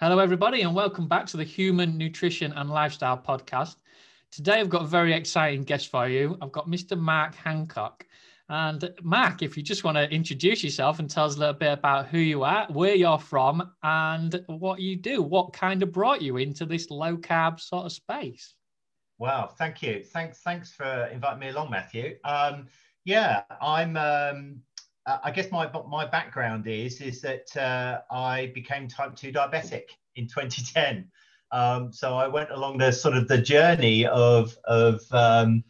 [0.00, 3.78] Hello, everybody, and welcome back to the Human Nutrition and Lifestyle Podcast.
[4.30, 6.38] Today, I've got a very exciting guest for you.
[6.40, 6.96] I've got Mr.
[6.96, 8.06] Mark Hancock.
[8.48, 11.72] And Mark, if you just want to introduce yourself and tell us a little bit
[11.72, 16.22] about who you are, where you're from, and what you do, what kind of brought
[16.22, 18.54] you into this low carb sort of space.
[19.18, 20.04] Wow, thank you.
[20.04, 22.18] Thanks, thanks for inviting me along, Matthew.
[22.22, 22.68] Um,
[23.04, 24.60] yeah, I'm um,
[25.08, 29.84] uh, I guess my my background is is that uh, I became type two diabetic
[30.16, 31.10] in 2010.
[31.50, 35.64] Um, so I went along the sort of the journey of of um,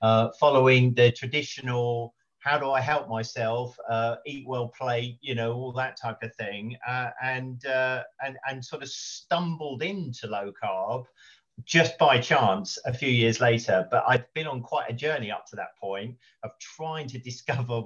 [0.00, 5.52] uh, following the traditional how do I help myself uh, eat well, play, you know,
[5.52, 10.52] all that type of thing, uh, and uh, and and sort of stumbled into low
[10.62, 11.06] carb
[11.64, 13.88] just by chance a few years later.
[13.90, 17.82] But I'd been on quite a journey up to that point of trying to discover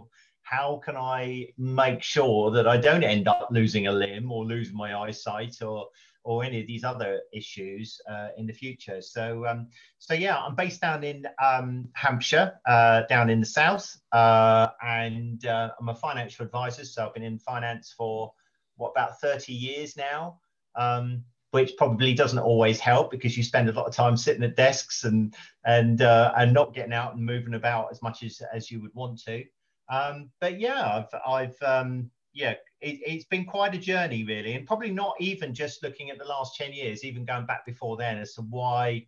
[0.50, 4.76] how can I make sure that I don't end up losing a limb or losing
[4.76, 5.86] my eyesight or
[6.24, 9.00] or any of these other issues uh, in the future.
[9.00, 13.96] So um, so yeah, I'm based down in um, Hampshire, uh, down in the south,
[14.10, 16.84] uh, and uh, I'm a financial advisor.
[16.84, 18.32] So I've been in finance for
[18.76, 20.40] what about 30 years now.
[20.74, 24.54] Um, which probably doesn't always help because you spend a lot of time sitting at
[24.54, 28.70] desks and and uh, and not getting out and moving about as much as as
[28.70, 29.44] you would want to.
[29.90, 34.66] Um, but yeah, I've, I've um, yeah, it, has been quite a journey really, and
[34.66, 38.18] probably not even just looking at the last 10 years, even going back before then
[38.18, 39.04] as to why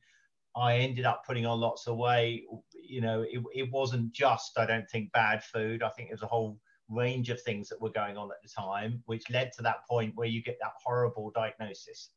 [0.56, 2.44] I ended up putting on lots of weight.
[2.74, 5.83] You know, it, it wasn't just, I don't think, bad food.
[5.83, 6.58] I think it was a whole
[6.89, 10.12] range of things that were going on at the time, which led to that point
[10.17, 12.11] where you get that horrible diagnosis.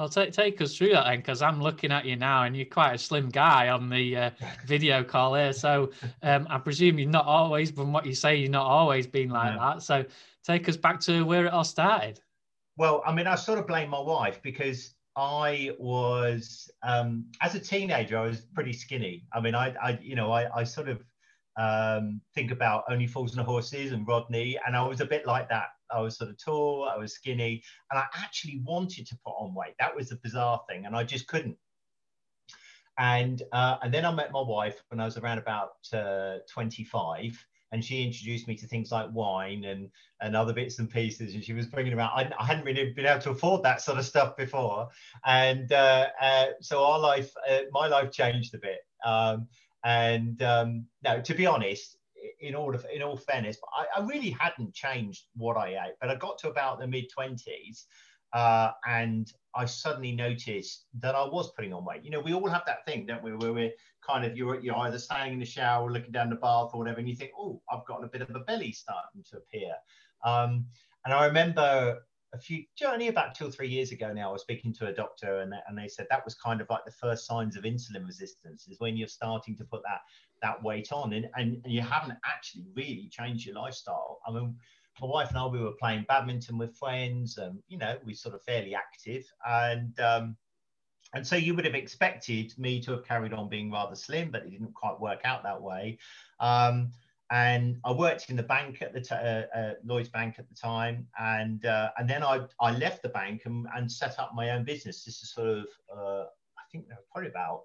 [0.00, 2.64] Well, take take us through that then, because I'm looking at you now, and you're
[2.64, 4.30] quite a slim guy on the uh,
[4.66, 5.52] video call here.
[5.52, 5.90] So
[6.22, 9.58] um, I presume you've not always, from what you say, you've not always been like
[9.58, 9.82] that.
[9.82, 10.06] So
[10.42, 12.18] take us back to where it all started.
[12.78, 17.60] Well, I mean, I sort of blame my wife because I was, um, as a
[17.60, 19.26] teenager, I was pretty skinny.
[19.34, 21.04] I mean, I, I you know, I, I sort of
[21.58, 25.50] um, think about Only Fools and Horses and Rodney, and I was a bit like
[25.50, 25.68] that.
[25.92, 29.54] I was sort of tall, I was skinny, and I actually wanted to put on
[29.54, 29.74] weight.
[29.78, 31.56] That was the bizarre thing, and I just couldn't.
[32.98, 37.44] And uh, and then I met my wife when I was around about uh, 25,
[37.72, 39.90] and she introduced me to things like wine and
[40.20, 43.06] and other bits and pieces and she was bringing around I, I hadn't really been
[43.06, 44.88] able to afford that sort of stuff before
[45.24, 49.46] and uh, uh, so our life uh, my life changed a bit um,
[49.84, 50.86] and um,
[51.24, 51.96] to be honest,
[52.40, 55.94] in all in all fairness, I, I, really hadn't changed what I ate.
[56.00, 57.86] But I got to about the mid twenties,
[58.32, 62.04] uh, and I suddenly noticed that I was putting on weight.
[62.04, 63.72] You know, we all have that thing, don't we, where we're
[64.06, 66.78] kind of you're you're either standing in the shower, or looking down the bath, or
[66.78, 69.72] whatever, and you think, oh, I've got a bit of a belly starting to appear.
[70.24, 70.66] Um,
[71.04, 72.00] and I remember
[72.32, 74.92] a few only about two or three years ago now, I was speaking to a
[74.92, 78.06] doctor and, and they said that was kind of like the first signs of insulin
[78.06, 80.00] resistance is when you're starting to put that
[80.42, 84.20] that weight on and, and, you haven't actually really changed your lifestyle.
[84.26, 84.56] I mean,
[85.00, 88.34] my wife and I, we were playing badminton with friends and, you know, we sort
[88.34, 90.36] of fairly active and, um,
[91.14, 94.44] and so you would have expected me to have carried on being rather slim, but
[94.44, 95.98] it didn't quite work out that way.
[96.38, 96.92] Um,
[97.30, 100.54] and I worked in the bank at the t- uh, uh, Lloyd's Bank at the
[100.54, 104.50] time, and uh, and then I I left the bank and, and set up my
[104.50, 105.04] own business.
[105.04, 107.62] This is sort of uh, I think probably about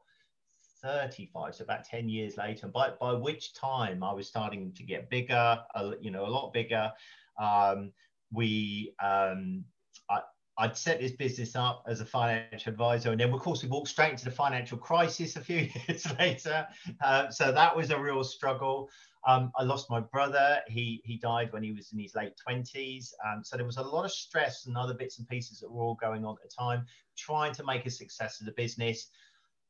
[0.85, 2.67] 35, so about 10 years later.
[2.67, 5.59] By by which time I was starting to get bigger,
[5.99, 6.91] you know, a lot bigger.
[7.39, 7.91] Um,
[8.31, 9.63] we um,
[10.09, 10.21] I,
[10.57, 13.89] I'd set this business up as a financial advisor, and then of course we walked
[13.89, 16.67] straight into the financial crisis a few years later.
[17.03, 18.89] Uh, so that was a real struggle.
[19.27, 20.61] Um, I lost my brother.
[20.67, 23.13] He he died when he was in his late twenties.
[23.25, 25.83] Um, so there was a lot of stress and other bits and pieces that were
[25.83, 26.85] all going on at the time.
[27.17, 29.09] Trying to make a success of the business.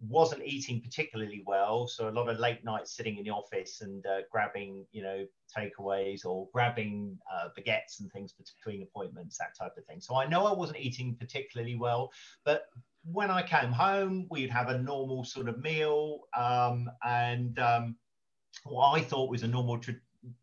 [0.02, 4.06] Wasn't eating particularly well, so a lot of late nights sitting in the office and
[4.06, 5.26] uh, grabbing, you know,
[5.58, 10.02] takeaways or grabbing uh, baguettes and things between appointments, that type of thing.
[10.02, 12.12] So I know I wasn't eating particularly well,
[12.44, 12.66] but
[13.04, 17.96] when I came home, we'd have a normal sort of meal, um, and um,
[18.66, 19.80] what I thought was a normal,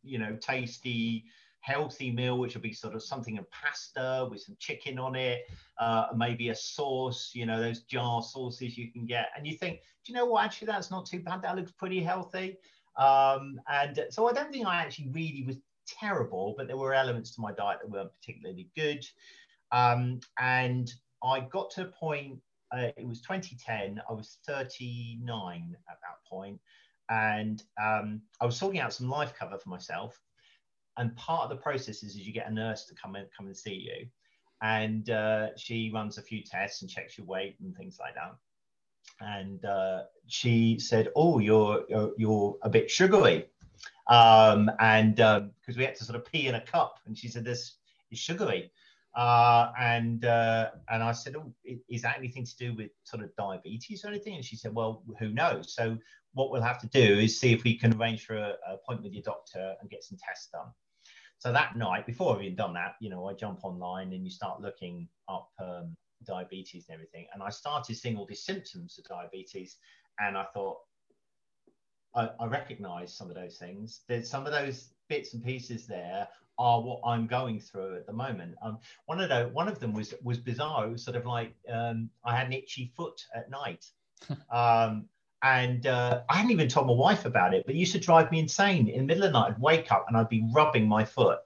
[0.02, 1.24] you know, tasty,
[1.62, 5.48] healthy meal, which would be sort of something of pasta with some chicken on it,
[5.78, 9.28] uh, maybe a sauce, you know, those jar sauces you can get.
[9.36, 10.44] And you think, do you know what?
[10.44, 11.42] Actually, that's not too bad.
[11.42, 12.58] That looks pretty healthy.
[12.98, 15.56] Um, and so I don't think I actually really was
[15.86, 19.06] terrible, but there were elements to my diet that weren't particularly good.
[19.70, 20.92] Um, and
[21.24, 22.38] I got to a point,
[22.74, 26.60] uh, it was 2010, I was 39 at that point,
[27.08, 30.20] and um, I was sorting out some life cover for myself.
[30.98, 33.46] And part of the process is, is you get a nurse to come and come
[33.46, 34.06] and see you.
[34.62, 38.36] and uh, she runs a few tests and checks your weight and things like that.
[39.20, 43.46] And uh, she said, "Oh, you're you're, you're a bit sugary,"
[44.08, 47.28] um, and because um, we had to sort of pee in a cup, and she
[47.28, 47.76] said, "This
[48.10, 48.70] is sugary."
[49.14, 51.52] Uh, and uh, and I said, "Oh,
[51.88, 55.02] is that anything to do with sort of diabetes or anything?" And she said, "Well,
[55.18, 55.98] who knows?" So
[56.34, 59.12] what we'll have to do is see if we can arrange for an appointment with
[59.12, 60.68] your doctor and get some tests done.
[61.42, 64.30] So that night, before I've even done that, you know, I jump online and you
[64.30, 67.26] start looking up um, diabetes and everything.
[67.34, 69.78] And I started seeing all these symptoms of diabetes.
[70.20, 70.76] And I thought,
[72.14, 74.02] I, I recognize some of those things.
[74.06, 76.28] There's some of those bits and pieces there
[76.60, 78.54] are what I'm going through at the moment.
[78.62, 80.86] Um, one of the one of them was was bizarre.
[80.86, 83.84] It was sort of like um, I had an itchy foot at night,
[84.52, 85.08] um,
[85.42, 88.30] and uh, I hadn't even told my wife about it, but it used to drive
[88.30, 88.88] me insane.
[88.88, 91.38] In the middle of the night, I'd wake up and I'd be rubbing my foot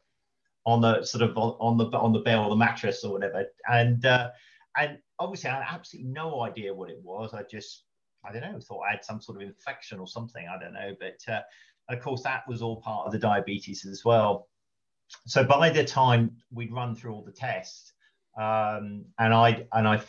[0.66, 3.44] on the sort of on the on the bed or the mattress or whatever.
[3.70, 4.30] And uh,
[4.76, 7.32] and obviously, I had absolutely no idea what it was.
[7.32, 7.84] I just
[8.24, 10.46] I don't know, thought I had some sort of infection or something.
[10.46, 11.42] I don't know, but uh,
[11.88, 14.48] of course, that was all part of the diabetes as well.
[15.26, 17.92] So by the time we'd run through all the tests,
[18.36, 20.02] um, and I and I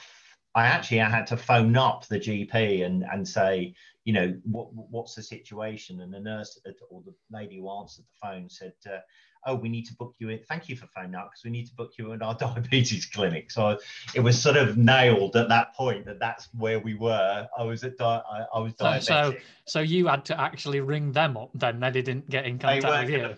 [0.55, 4.69] I actually I had to phone up the GP and and say, you know, what
[4.73, 6.01] what's the situation?
[6.01, 6.59] And the nurse
[6.89, 8.99] or the lady who answered the phone said, uh,
[9.45, 10.39] oh, we need to book you in.
[10.47, 13.51] Thank you for phoning up because we need to book you in our diabetes clinic.
[13.51, 13.77] So
[14.13, 17.47] it was sort of nailed at that point that that's where we were.
[17.57, 19.03] I was at di- I, I was diabetic.
[19.05, 19.35] So,
[19.65, 21.79] so you had to actually ring them up then.
[21.79, 23.38] They didn't get in contact with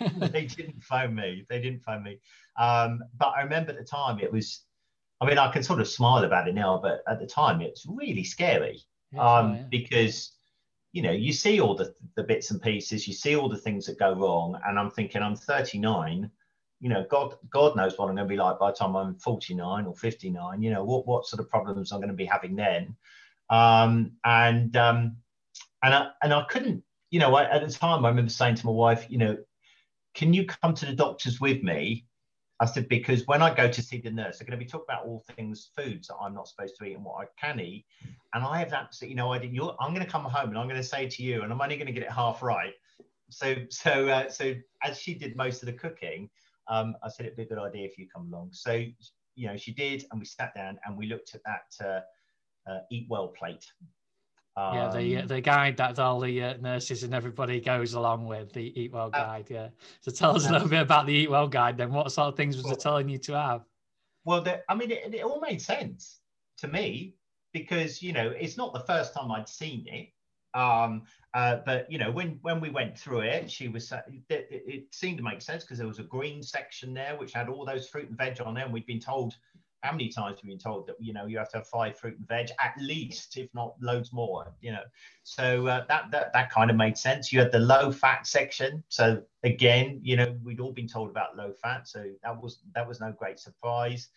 [0.00, 0.08] you.
[0.28, 1.44] they didn't phone me.
[1.48, 2.18] They didn't phone me.
[2.58, 4.62] Um, but I remember at the time it was
[5.20, 7.86] I mean, I can sort of smile about it now, but at the time it's
[7.86, 8.82] really scary
[9.18, 9.62] um, yeah.
[9.70, 10.32] because,
[10.92, 13.86] you know, you see all the, the bits and pieces, you see all the things
[13.86, 14.58] that go wrong.
[14.66, 16.30] And I'm thinking, I'm 39,
[16.80, 19.14] you know, God, God knows what I'm going to be like by the time I'm
[19.16, 22.56] 49 or 59, you know, what, what sort of problems I'm going to be having
[22.56, 22.96] then.
[23.50, 25.16] Um, and, um,
[25.82, 28.66] and I, and I couldn't, you know, I, at the time I remember saying to
[28.66, 29.36] my wife, you know,
[30.14, 32.06] can you come to the doctors with me
[32.60, 34.84] I said, because when I go to see the nurse, they're going to be talking
[34.86, 37.86] about all things foods that I'm not supposed to eat and what I can eat.
[38.34, 39.50] And I have absolutely no idea.
[39.50, 41.60] You're, I'm going to come home and I'm going to say to you, and I'm
[41.60, 42.74] only going to get it half right.
[43.30, 46.28] So, so, uh, so as she did most of the cooking,
[46.68, 48.50] um, I said it'd be a good idea if you come along.
[48.52, 48.72] So,
[49.36, 52.80] you know, she did, and we sat down and we looked at that uh, uh,
[52.90, 53.64] eat well plate
[54.56, 58.26] um, yeah, the um, the guide that all the uh, nurses and everybody goes along
[58.26, 59.46] with the Eat Well uh, guide.
[59.50, 59.68] Uh, yeah.
[60.00, 61.78] So tell us a little bit about the Eat Well guide.
[61.78, 63.62] Then, what sort of things was well, it telling you to have?
[64.24, 66.18] Well, the, I mean, it, it, all made sense
[66.58, 67.14] to me
[67.52, 70.08] because you know it's not the first time I'd seen it.
[70.52, 74.84] Um, uh, but you know, when when we went through it, she was it, it
[74.90, 77.88] seemed to make sense because there was a green section there which had all those
[77.88, 79.36] fruit and veg on there, and we'd been told
[79.82, 81.98] how many times have you been told that you know you have to have five
[81.98, 84.52] fruit and veg at least, if not loads more?
[84.60, 84.82] You know,
[85.22, 87.32] so uh, that that that kind of made sense.
[87.32, 91.36] You had the low fat section, so again, you know, we'd all been told about
[91.36, 94.08] low fat, so that was that was no great surprise.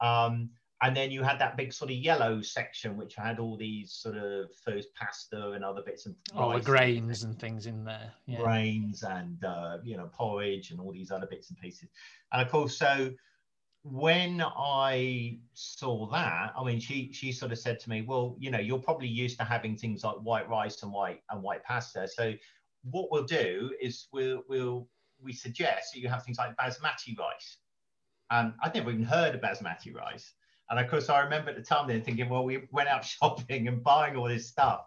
[0.00, 0.50] Um,
[0.80, 4.16] and then you had that big sort of yellow section which had all these sort
[4.16, 8.40] of foods pasta and other bits and all the grains and things in there yeah.
[8.40, 11.88] grains and uh, you know porridge and all these other bits and pieces
[12.32, 13.10] and of course so
[13.90, 18.50] when I saw that, I mean, she she sort of said to me, "Well, you
[18.50, 22.08] know, you're probably used to having things like white rice and white and white pasta.
[22.08, 22.34] So
[22.90, 24.88] what we'll do is we'll we'll
[25.22, 27.58] we suggest that you have things like basmati rice.
[28.30, 30.34] And I'd never even heard of basmati rice.
[30.70, 33.68] And of course, I remember at the time then thinking, well, we went out shopping
[33.68, 34.86] and buying all this stuff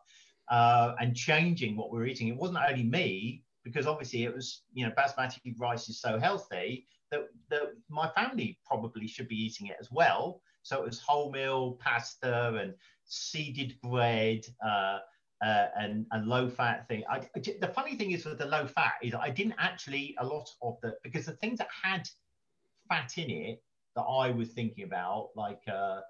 [0.50, 2.28] uh, and changing what we were eating.
[2.28, 6.88] It wasn't only me, because obviously it was, you know, basmati rice is so healthy
[7.12, 10.42] that, that my family probably should be eating it as well.
[10.64, 12.74] So it was wholemeal pasta and
[13.06, 15.00] seeded bread uh,
[15.44, 17.04] uh, and, and low fat thing.
[17.10, 20.50] I, the funny thing is with the low fat is I didn't actually a lot
[20.62, 22.08] of the because the things that had
[22.90, 23.64] fat in it
[23.96, 26.02] that I was thinking about, like uh,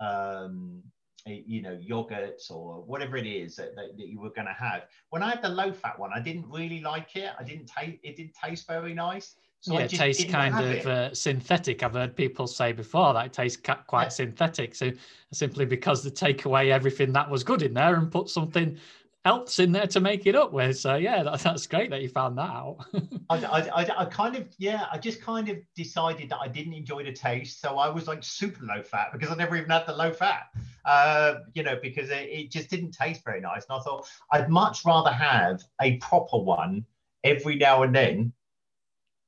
[0.00, 0.82] um,
[1.26, 4.82] you know yogurts or whatever it is that, that, that you were going to have.
[5.10, 7.32] When I had the low fat one, I didn't really like it.
[7.38, 8.16] I didn't taste it.
[8.16, 9.34] Didn't taste very nice.
[9.64, 11.82] So yeah, it tastes kind of uh, synthetic.
[11.82, 14.08] I've heard people say before that it tastes quite yeah.
[14.10, 14.74] synthetic.
[14.74, 14.92] So
[15.32, 18.78] simply because they take away everything that was good in there and put something
[19.24, 20.78] else in there to make it up with.
[20.78, 22.84] So yeah, that, that's great that you found that out.
[23.30, 27.02] I, I, I, kind of yeah, I just kind of decided that I didn't enjoy
[27.04, 29.96] the taste, so I was like super low fat because I never even had the
[29.96, 30.48] low fat,
[30.84, 33.64] uh, you know, because it, it just didn't taste very nice.
[33.70, 36.84] And I thought I'd much rather have a proper one
[37.24, 38.34] every now and then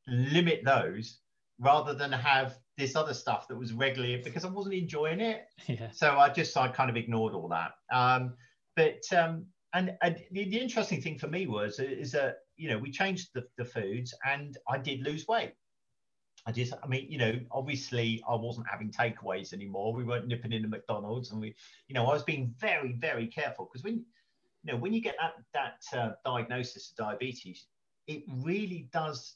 [0.09, 1.19] limit those
[1.59, 5.47] rather than have this other stuff that was regularly because I wasn't enjoying it.
[5.67, 5.91] Yeah.
[5.93, 7.73] So I just I kind of ignored all that.
[7.93, 8.35] Um,
[8.77, 12.79] but um, and, and the, the interesting thing for me was is that you know
[12.79, 15.55] we changed the, the foods and I did lose weight.
[16.47, 19.93] I just, I mean, you know, obviously I wasn't having takeaways anymore.
[19.93, 21.57] We weren't nipping into McDonald's, and we,
[21.89, 24.05] you know, I was being very, very careful because when,
[24.63, 27.67] you know, when you get that that uh, diagnosis of diabetes,
[28.07, 29.35] it really does.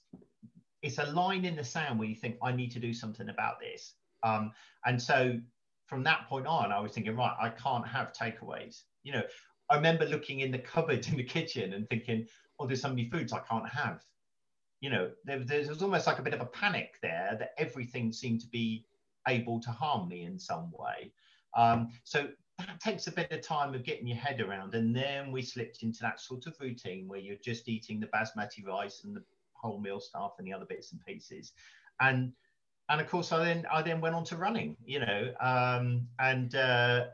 [0.82, 3.60] It's a line in the sand where you think I need to do something about
[3.60, 3.94] this.
[4.22, 4.52] Um,
[4.84, 5.38] and so
[5.86, 8.82] from that point on, I was thinking, right, I can't have takeaways.
[9.02, 9.22] You know,
[9.70, 12.26] I remember looking in the cupboard in the kitchen and thinking,
[12.58, 14.02] oh, there's so many foods I can't have
[14.80, 18.12] you know, there, there was almost like a bit of a panic there that everything
[18.12, 18.84] seemed to be
[19.28, 21.12] able to harm me in some way.
[21.54, 24.74] Um, so that takes a bit of time of getting your head around.
[24.74, 28.66] And then we slipped into that sort of routine where you're just eating the basmati
[28.66, 29.22] rice and the
[29.62, 31.52] wholemeal stuff and the other bits and pieces.
[32.00, 32.32] And
[32.88, 36.54] and of course, I then I then went on to running, you know, um, and
[36.54, 37.06] uh,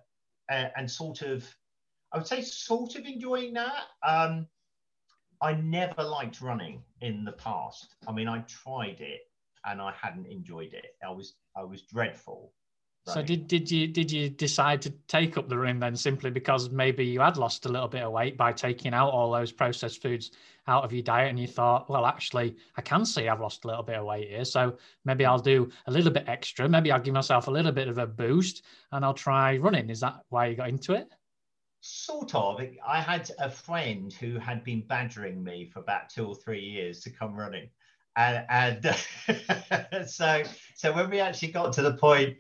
[0.49, 1.47] and sort of,
[2.13, 3.85] I would say, sort of enjoying that.
[4.03, 4.47] Um,
[5.43, 7.95] I never liked running in the past.
[8.09, 9.21] I mean, I tried it
[9.67, 10.97] and I hadn't enjoyed it.
[11.07, 12.53] I was I was dreadful.
[13.09, 16.71] So did did you did you decide to take up the running then simply because
[16.71, 20.03] maybe you had lost a little bit of weight by taking out all those processed
[20.03, 20.33] foods
[20.67, 23.69] out of your diet and you thought, well, actually, I can see I've lost a
[23.69, 26.69] little bit of weight here, so maybe I'll do a little bit extra.
[26.69, 29.89] Maybe I'll give myself a little bit of a boost and I'll try running.
[29.89, 31.09] Is that why you got into it?
[31.87, 32.61] sort of.
[32.87, 37.01] I had a friend who had been badgering me for about two or three years
[37.01, 37.69] to come running,
[38.17, 40.43] and, and so
[40.75, 42.37] so when we actually got to the point,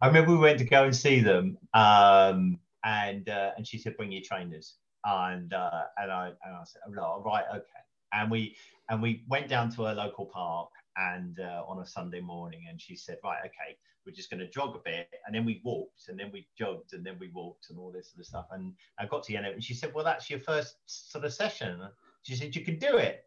[0.00, 3.96] I remember we went to go and see them, um, and uh, and she said,
[3.96, 8.56] "Bring your trainers," and uh, and I and I said, "Oh, right, okay," and we
[8.88, 12.80] and we went down to a local park and uh, on a Sunday morning, and
[12.80, 13.76] she said, "Right, okay,
[14.06, 16.92] we're just going to jog a bit," and then we walked, and then we jogged,
[16.92, 18.46] and then we walked, and all this sort of stuff.
[18.52, 20.76] And I got to the end of it, and she said, "Well, that's your first
[20.86, 21.82] sort of session."
[22.22, 23.24] She said, "You can do it."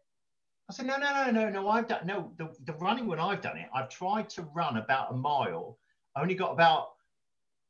[0.70, 1.68] I said, "No, no, no, no, no.
[1.68, 3.68] I've done no the, the running when I've done it.
[3.74, 5.78] I've tried to run about a mile.
[6.16, 6.88] I only got about."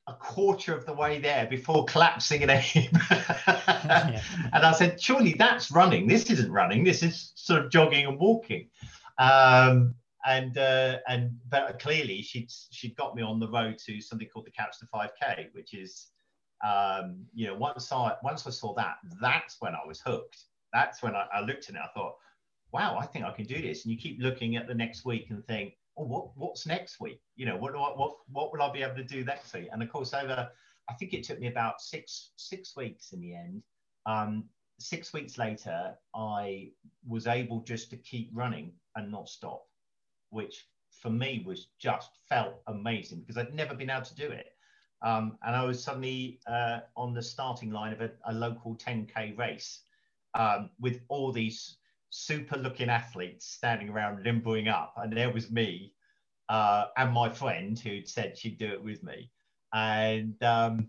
[0.09, 2.91] a quarter of the way there before collapsing in a heap.
[3.11, 4.21] and
[4.53, 6.09] I said, surely that's running.
[6.09, 6.83] This isn't running.
[6.83, 8.69] This is sort of jogging and walking.
[9.19, 9.95] Um,
[10.25, 14.47] and uh, and but clearly she'd she'd got me on the road to something called
[14.47, 16.09] the Couch to 5K, which is
[16.65, 20.45] um, you know once I once I saw that, that's when I was hooked.
[20.73, 21.81] That's when I, I looked at it.
[21.83, 22.15] I thought,
[22.73, 23.85] wow, I think I can do this.
[23.85, 27.21] And you keep looking at the next week and think, oh, what what's next week?
[27.37, 29.69] You know, what I, what what will I be able to do next week?
[29.73, 30.51] And of course, over
[30.89, 33.63] I think it took me about six six weeks in the end.
[34.07, 34.45] Um,
[34.79, 36.71] six weeks later, I
[37.07, 39.65] was able just to keep running and not stop,
[40.31, 44.47] which for me was just felt amazing because I'd never been able to do it.
[45.03, 49.37] Um, and I was suddenly uh, on the starting line of a, a local 10K
[49.37, 49.81] race
[50.35, 51.79] um, with all these
[52.13, 54.95] super looking athletes standing around limboing up.
[54.97, 55.95] And there was me
[56.49, 59.31] uh, and my friend who'd said she'd do it with me.
[59.73, 60.89] And um,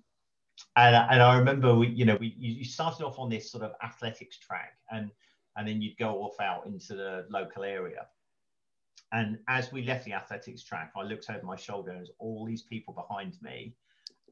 [0.76, 3.72] and, and I remember we, you know, we you started off on this sort of
[3.82, 5.10] athletics track, and
[5.56, 8.08] and then you'd go off out into the local area.
[9.14, 12.46] And as we left the athletics track, I looked over my shoulder and there's all
[12.46, 13.76] these people behind me.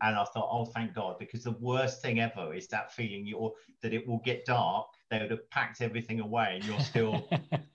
[0.01, 3.51] And I thought, oh, thank God, because the worst thing ever is that feeling you're
[3.81, 4.88] that it will get dark.
[5.10, 7.27] They would have packed everything away, and you're still,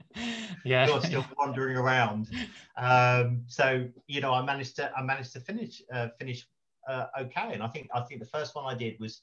[0.65, 2.29] yeah, you're still wandering around.
[2.77, 6.47] Um, so you know, I managed to I managed to finish uh, finish
[6.89, 7.53] uh, okay.
[7.53, 9.23] And I think I think the first one I did was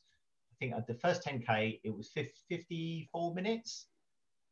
[0.51, 3.87] I think the first 10k it was 50, 54 minutes,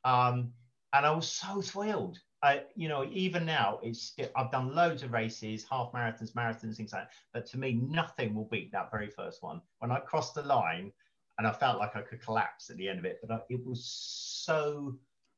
[0.03, 0.51] um,
[0.93, 2.19] and I was so thrilled.
[2.43, 6.93] I, you know, even now, it's I've done loads of races, half marathons, marathons, things
[6.93, 7.11] like that.
[7.33, 9.61] But to me, nothing will beat that very first one.
[9.79, 10.91] When I crossed the line,
[11.37, 13.65] and I felt like I could collapse at the end of it, but I, it
[13.65, 14.95] was so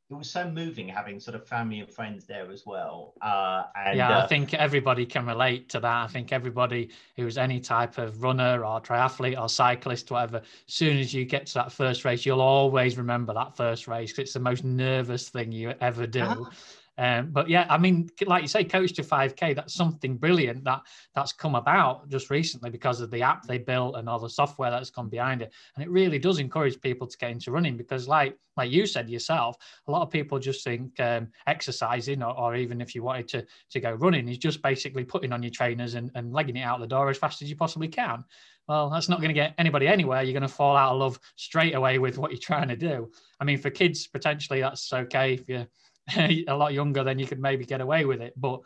[0.10, 3.14] it was so moving having sort of family and friends there as well.
[3.22, 6.04] Uh, and, yeah, uh, I think everybody can relate to that.
[6.04, 10.98] I think everybody who's any type of runner or triathlete or cyclist, whatever, as soon
[10.98, 14.34] as you get to that first race, you'll always remember that first race because it's
[14.34, 16.22] the most nervous thing you ever do.
[16.22, 16.50] Uh-huh.
[16.98, 20.82] Um, but yeah, I mean, like you say, Coach to 5K, that's something brilliant that
[21.16, 24.70] that's come about just recently because of the app they built and all the software
[24.70, 25.52] that's gone behind it.
[25.76, 29.10] And it really does encourage people to get into running because, like like you said
[29.10, 29.58] yourself,
[29.88, 33.46] a lot of people just think um, exercising or, or, even if you wanted to
[33.72, 36.80] to go running is just basically putting on your trainers and, and legging it out
[36.80, 38.24] the door as fast as you possibly can.
[38.68, 40.22] Well, that's not going to get anybody anywhere.
[40.22, 43.12] You're going to fall out of love straight away with what you're trying to do.
[43.40, 45.68] I mean, for kids, potentially that's okay if you're
[46.18, 48.34] a lot younger, then you could maybe get away with it.
[48.38, 48.62] But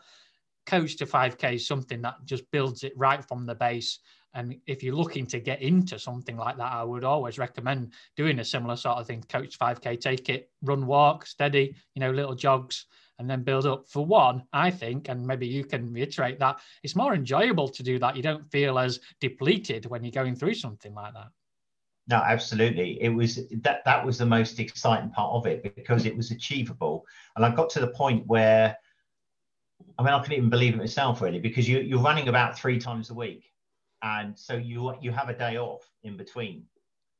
[0.66, 4.00] coach to 5K is something that just builds it right from the base.
[4.34, 8.38] And if you're looking to get into something like that, I would always recommend doing
[8.38, 9.24] a similar sort of thing.
[9.28, 12.86] Coach 5K, take it, run, walk, steady, you know, little jogs,
[13.18, 13.88] and then build up.
[13.88, 17.98] For one, I think, and maybe you can reiterate that, it's more enjoyable to do
[17.98, 18.16] that.
[18.16, 21.28] You don't feel as depleted when you're going through something like that.
[22.08, 23.00] No, absolutely.
[23.02, 27.04] It was that that was the most exciting part of it because it was achievable.
[27.36, 28.76] And I got to the point where
[29.98, 32.78] I mean I couldn't even believe it myself really, because you you're running about three
[32.78, 33.52] times a week.
[34.02, 36.64] And so you you have a day off in between.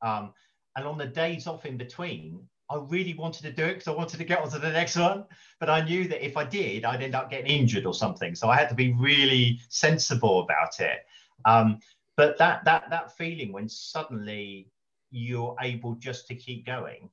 [0.01, 0.33] Um,
[0.75, 2.39] and on the days off in between,
[2.71, 5.25] I really wanted to do it because I wanted to get onto the next one.
[5.59, 8.33] But I knew that if I did, I'd end up getting injured or something.
[8.33, 11.05] So I had to be really sensible about it.
[11.45, 11.79] Um,
[12.17, 14.71] but that that that feeling when suddenly
[15.11, 17.09] you're able just to keep going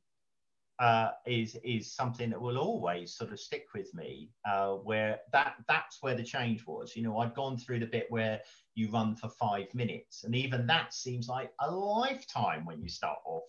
[0.78, 4.30] uh, is is something that will always sort of stick with me.
[4.44, 6.94] Uh, where that that's where the change was.
[6.94, 8.40] You know, I'd gone through the bit where
[8.74, 13.18] you run for five minutes, and even that seems like a lifetime when you start
[13.24, 13.44] off.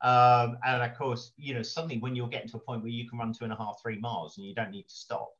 [0.00, 3.08] Um, and of course, you know, suddenly when you're getting to a point where you
[3.08, 5.30] can run two and a half, three miles, and you don't need to stop.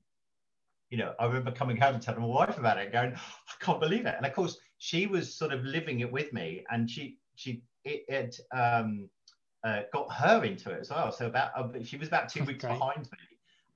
[0.90, 3.80] You know, I remember coming home and telling my wife about it, going, "I can't
[3.80, 7.18] believe it." And of course, she was sort of living it with me, and she
[7.36, 9.08] she it, it um,
[9.64, 11.10] uh, got her into it as well.
[11.12, 13.18] So about uh, she was about two weeks behind me,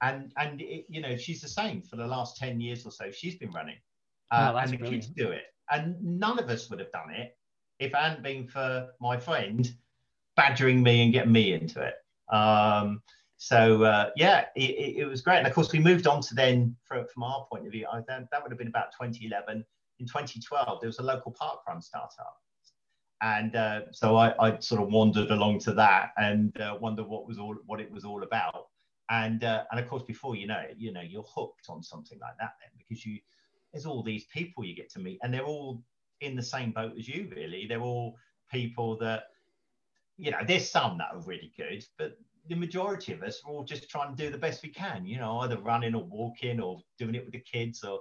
[0.02, 3.10] and and it, you know she's the same for the last ten years or so.
[3.10, 3.78] She's been running,
[4.30, 5.04] uh, oh, and the brilliant.
[5.04, 7.36] kids do it, and none of us would have done it
[7.78, 9.72] if it hadn't been for my friend
[10.36, 11.94] badgering me and getting me into it.
[12.34, 13.02] Um,
[13.36, 16.76] so uh, yeah, it, it, was great, and of course we moved on to then,
[16.84, 19.64] from, from our point of view, I, that, that would have been about 2011.
[19.98, 22.41] In 2012, there was a local park run startup
[23.22, 27.26] and uh, so I, I, sort of wandered along to that and uh, wondered what
[27.26, 28.66] was all what it was all about.
[29.10, 32.18] And uh, and of course, before you know it, you know you're hooked on something
[32.20, 33.20] like that then because you
[33.72, 35.82] there's all these people you get to meet and they're all
[36.20, 37.30] in the same boat as you.
[37.34, 38.16] Really, they're all
[38.50, 39.24] people that
[40.16, 40.38] you know.
[40.46, 44.16] There's some that are really good, but the majority of us are all just trying
[44.16, 45.06] to do the best we can.
[45.06, 48.00] You know, either running or walking or doing it with the kids or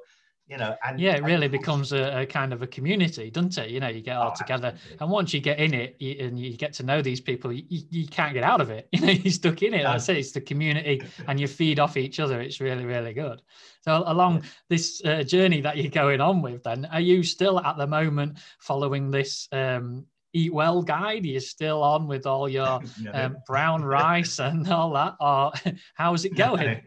[0.52, 3.70] you know and yeah it really becomes a, a, kind of a community doesn't it
[3.70, 4.98] you know you get all oh, together absolutely.
[5.00, 7.64] and once you get in it you, and you get to know these people you,
[7.70, 9.92] you can't get out of it you know you're stuck in it no.
[9.92, 13.42] i say it's the community and you feed off each other it's really really good
[13.80, 17.78] so along this uh, journey that you're going on with then are you still at
[17.78, 21.24] the moment following this um, eat well guide?
[21.24, 23.12] Are you still on with all your no.
[23.14, 25.52] um, brown rice and all that, or
[25.96, 26.82] how's it going?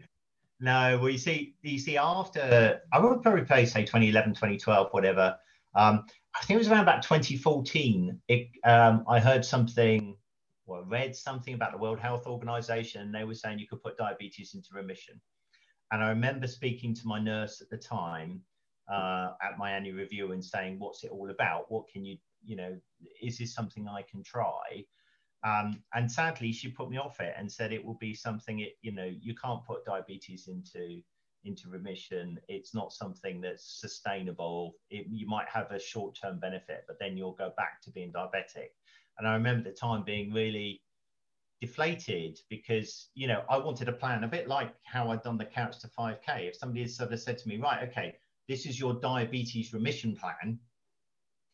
[0.59, 5.37] No, well, you see, you see, after I would probably say 2011, 2012, whatever.
[5.75, 8.21] Um, I think it was around about 2014.
[8.29, 10.15] It, um, I heard something,
[10.65, 13.97] or read something about the World Health Organization, and they were saying you could put
[13.97, 15.19] diabetes into remission.
[15.91, 18.41] And I remember speaking to my nurse at the time
[18.91, 21.69] uh, at my annual review and saying, "What's it all about?
[21.69, 22.77] What can you, you know,
[23.21, 24.85] is this something I can try?"
[25.45, 28.59] Um, and sadly, she put me off it and said it will be something.
[28.59, 31.01] It, you know, you can't put diabetes into
[31.43, 32.39] into remission.
[32.47, 34.75] It's not something that's sustainable.
[34.89, 38.11] It, you might have a short term benefit, but then you'll go back to being
[38.11, 38.71] diabetic.
[39.19, 40.81] And I remember the time being really
[41.61, 45.45] deflated because you know I wanted a plan a bit like how I'd done the
[45.45, 46.49] couch to 5k.
[46.49, 48.15] If somebody had sort of said to me, right, okay,
[48.49, 50.59] this is your diabetes remission plan,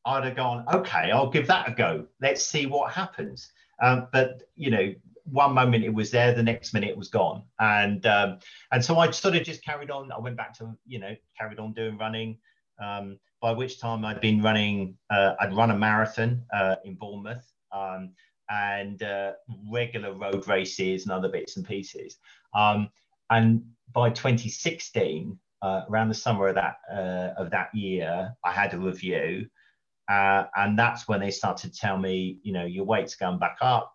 [0.05, 2.07] I'd have gone, okay, I'll give that a go.
[2.21, 3.51] Let's see what happens.
[3.81, 4.93] Um, but you know,
[5.25, 8.39] one moment it was there, the next minute it was gone, and um,
[8.71, 10.11] and so I sort of just carried on.
[10.11, 12.37] I went back to you know carried on doing running.
[12.81, 17.51] Um, by which time I'd been running, uh, I'd run a marathon uh, in Bournemouth
[17.71, 18.11] um,
[18.49, 19.33] and uh,
[19.69, 22.17] regular road races and other bits and pieces.
[22.53, 22.89] Um,
[23.31, 23.63] and
[23.93, 28.77] by 2016, uh, around the summer of that uh, of that year, I had a
[28.77, 29.47] review
[30.11, 33.57] uh, and that's when they started to tell me, you know, your weight's going back
[33.61, 33.93] up,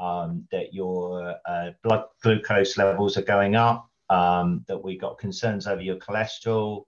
[0.00, 5.66] um, that your uh, blood glucose levels are going up, um, that we got concerns
[5.66, 6.84] over your cholesterol.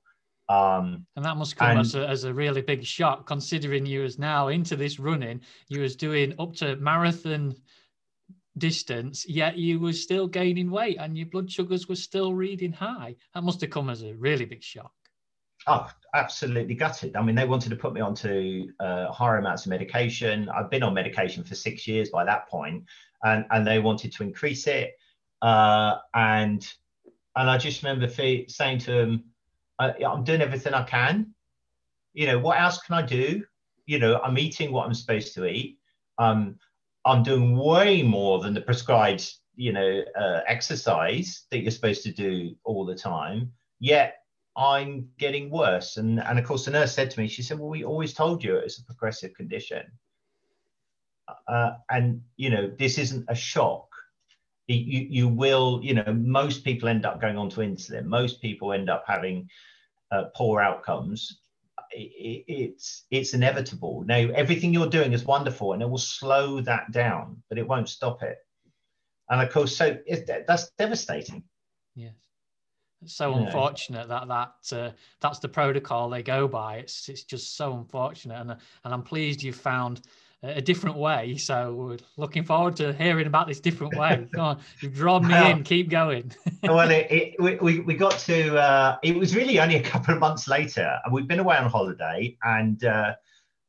[0.49, 4.01] Um, and that must come and, as, a, as a really big shock, considering you
[4.01, 7.55] was now into this running, you was doing up to marathon
[8.57, 13.17] distance, yet you was still gaining weight and your blood sugars were still reading high.
[13.35, 14.93] That must have come as a really big shock.
[15.67, 17.17] Oh, absolutely gutted.
[17.17, 20.49] I mean, they wanted to put me onto uh, higher amounts of medication.
[20.49, 22.85] I've been on medication for six years by that point,
[23.23, 24.95] and and they wanted to increase it.
[25.41, 26.67] Uh, and
[27.37, 29.25] and I just remember saying to them,
[29.79, 31.35] "I'm doing everything I can.
[32.13, 33.45] You know, what else can I do?
[33.87, 35.79] You know, I'm eating what I'm supposed to eat.
[36.19, 36.59] Um,
[37.05, 42.13] I'm doing way more than the prescribed, you know, uh, exercise that you're supposed to
[42.13, 43.53] do all the time.
[43.81, 44.22] Yet
[44.57, 45.97] I'm getting worse.
[45.97, 48.45] And, and of course, the nurse said to me, she said, Well, we always told
[48.45, 49.85] you it's a progressive condition.
[51.49, 53.89] Uh, and, you know, this isn't a shock.
[54.69, 58.05] You, you will, you know, most people end up going on to insulin.
[58.05, 59.49] Most people end up having
[60.11, 61.41] uh, poor outcomes.
[61.91, 64.03] It, it's it's inevitable.
[64.07, 67.89] Now, everything you're doing is wonderful, and it will slow that down, but it won't
[67.89, 68.39] stop it.
[69.29, 71.43] And of course, so it, that's devastating.
[71.95, 72.15] Yes
[73.07, 76.77] so unfortunate that that uh, that's the protocol they go by.
[76.77, 80.03] It's it's just so unfortunate, and and I'm pleased you found
[80.43, 81.37] a different way.
[81.37, 84.27] So we're looking forward to hearing about this different way.
[84.35, 85.63] Come on, you've drawn me in.
[85.63, 86.33] Keep going.
[86.63, 88.57] well, it, it, we, we got to.
[88.59, 91.71] Uh, it was really only a couple of months later, and we'd been away on
[91.71, 93.15] holiday, and uh,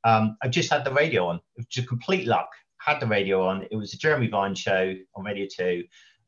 [0.04, 1.40] um, I just had the radio on.
[1.70, 2.50] Just complete luck.
[2.78, 3.66] Had the radio on.
[3.72, 5.84] It was a Jeremy Vine show on Radio Two,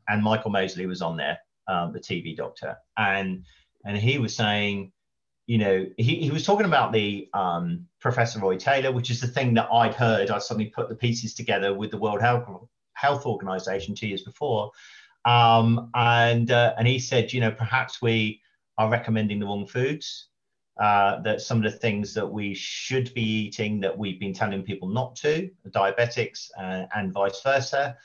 [0.08, 3.44] and Michael Mosley was on there um, the TV doctor, and
[3.86, 4.92] and he was saying,
[5.48, 9.28] you know, he, he was talking about the um, Professor Roy Taylor, which is the
[9.28, 10.32] thing that I'd heard.
[10.32, 12.48] I suddenly put the pieces together with the World Health
[12.94, 14.72] Health Organization two years before,
[15.26, 18.42] um, and uh, and he said, you know, perhaps we
[18.78, 20.30] are recommending the wrong foods.
[20.78, 24.62] Uh, that some of the things that we should be eating that we've been telling
[24.62, 27.96] people not to, diabetics uh, and vice versa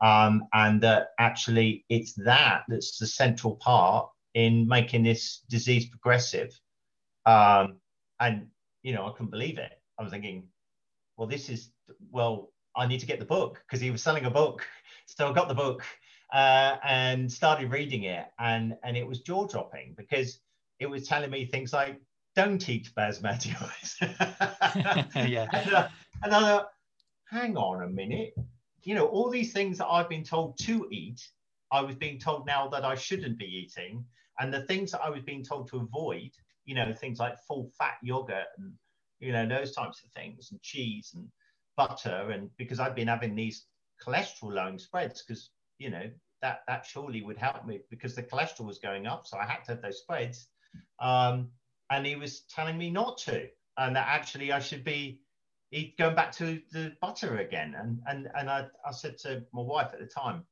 [0.00, 6.58] um, and that actually it's that that's the central part in making this disease progressive.
[7.26, 7.76] Um,
[8.20, 8.48] and
[8.82, 9.72] you know, I couldn't believe it.
[9.98, 10.48] I was thinking,
[11.16, 11.70] well, this is
[12.10, 14.66] well, I need to get the book because he was selling a book.
[15.06, 15.84] So I got the book
[16.32, 20.38] uh, and started reading it, and and it was jaw dropping because
[20.80, 22.00] it was telling me things like,
[22.34, 23.98] "Don't eat basmati rice."
[25.14, 25.46] yeah.
[25.52, 25.90] And,
[26.22, 26.68] and I thought,
[27.30, 28.32] hang on a minute
[28.84, 31.20] you know, all these things that I've been told to eat,
[31.72, 34.04] I was being told now that I shouldn't be eating.
[34.38, 36.30] And the things that I was being told to avoid,
[36.64, 38.72] you know, things like full fat yogurt and,
[39.20, 41.28] you know, those types of things and cheese and
[41.76, 42.30] butter.
[42.30, 43.66] And because I've been having these
[44.04, 46.10] cholesterol lowering spreads, because, you know,
[46.42, 49.26] that, that surely would help me because the cholesterol was going up.
[49.26, 50.48] So I had to have those spreads.
[51.00, 51.48] Um,
[51.90, 53.46] and he was telling me not to,
[53.78, 55.20] and that actually I should be
[55.74, 57.74] he going back to the butter again.
[57.78, 60.44] And and and I, I said to my wife at the time,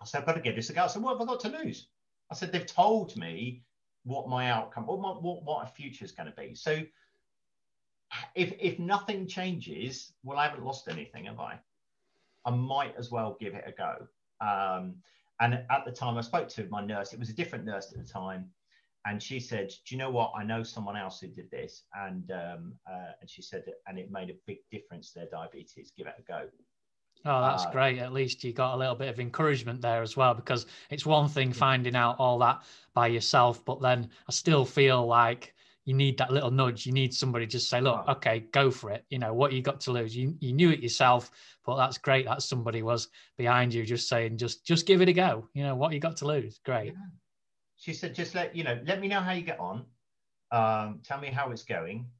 [0.00, 0.84] I said, I've got to give this a go.
[0.84, 1.88] I said, what have I got to lose?
[2.30, 3.62] I said, they've told me
[4.04, 6.54] what my outcome, what my, what, what future is going to be.
[6.54, 6.82] So
[8.34, 11.58] if if nothing changes, well, I haven't lost anything, have I?
[12.44, 14.06] I might as well give it a go.
[14.46, 14.96] Um,
[15.40, 17.14] and at the time, I spoke to my nurse.
[17.14, 18.50] It was a different nurse at the time,
[19.06, 20.32] and she said, "Do you know what?
[20.36, 24.10] I know someone else who did this, and um, uh, and she said, and it
[24.10, 25.92] made a big difference to their diabetes.
[25.96, 26.48] Give it a go."
[27.24, 27.98] Oh, that's uh, great.
[27.98, 31.28] At least you got a little bit of encouragement there as well, because it's one
[31.28, 32.62] thing finding out all that
[32.94, 35.54] by yourself, but then I still feel like
[35.86, 36.84] you need that little nudge.
[36.84, 39.80] You need somebody just say, "Look, okay, go for it." You know what you got
[39.82, 40.14] to lose.
[40.14, 41.30] You you knew it yourself,
[41.64, 43.08] but that's great that somebody was
[43.38, 46.18] behind you, just saying, "Just just give it a go." You know what you got
[46.18, 46.60] to lose.
[46.64, 46.92] Great.
[46.92, 47.19] Yeah
[47.80, 49.86] she said, just let you know, let me know how you get on.
[50.52, 52.10] Um, tell me how it's going.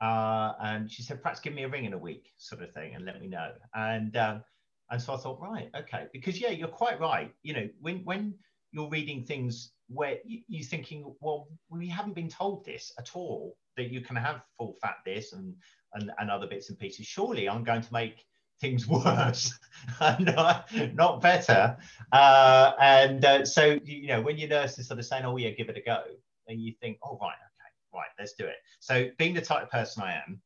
[0.00, 2.94] Uh, and she said, perhaps give me a ring in a week, sort of thing,
[2.94, 3.52] and let me know.
[3.74, 4.44] And um,
[4.90, 7.32] and so I thought, right, okay, because yeah, you're quite right.
[7.42, 8.34] You know, when when
[8.72, 13.56] you're reading things where you, are thinking, well, we haven't been told this at all
[13.78, 15.54] that you can have full fat this and
[15.94, 17.06] and, and other bits and pieces.
[17.06, 18.26] Surely I'm going to make
[18.60, 19.58] things worse,
[20.00, 21.76] not, not better.
[22.12, 25.50] Uh, and uh, so, you know, when your nurse is sort of saying, oh, yeah,
[25.50, 26.02] give it a go,
[26.48, 28.56] and you think, oh, right, okay, right, let's do it.
[28.80, 30.40] So, being the type of person I am,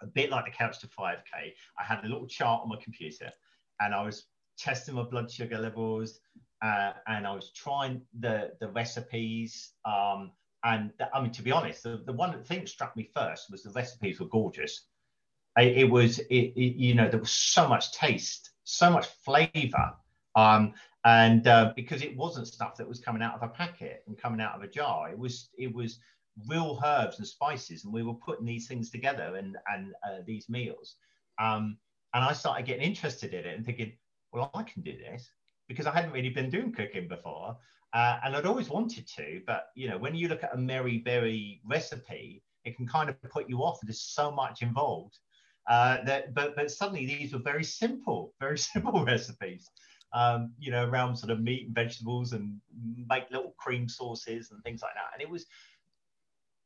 [0.00, 3.30] a bit like the Couch to 5K, I had a little chart on my computer
[3.80, 4.26] and I was
[4.58, 6.20] testing my blood sugar levels
[6.60, 9.72] uh, and I was trying the, the recipes.
[9.84, 10.32] Um,
[10.64, 13.50] and the, I mean, to be honest, the, the one thing that struck me first
[13.50, 14.86] was the recipes were gorgeous
[15.58, 19.92] it, was it, it, you know there was so much taste so much flavor
[20.34, 20.72] um,
[21.04, 24.40] and uh, because it wasn't stuff that was coming out of a packet and coming
[24.40, 25.10] out of a jar.
[25.10, 25.98] It was it was
[26.48, 30.48] real herbs and spices and we were putting these things together and and uh, these
[30.48, 30.96] meals.
[31.38, 31.76] Um,
[32.14, 33.92] and i started getting interested in it and thinking
[34.32, 35.30] well i can do this
[35.68, 37.56] because i hadn't really been doing cooking before
[37.94, 40.98] uh, and i'd always wanted to but you know when you look at a mary
[40.98, 45.18] berry recipe it can kind of put you off there's so much involved
[45.68, 49.70] uh, that, but but suddenly these were very simple, very simple recipes.
[50.14, 52.60] Um, you know, around sort of meat and vegetables and
[53.08, 55.06] make little cream sauces and things like that.
[55.14, 55.46] And it was,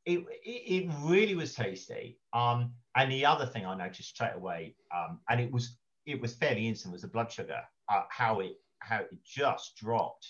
[0.04, 2.18] it, it, really was tasty.
[2.32, 6.34] Um, and the other thing I noticed straight away, um, and it was it was
[6.34, 7.60] fairly instant, was the blood sugar.
[7.88, 10.26] Uh, how it how it just dropped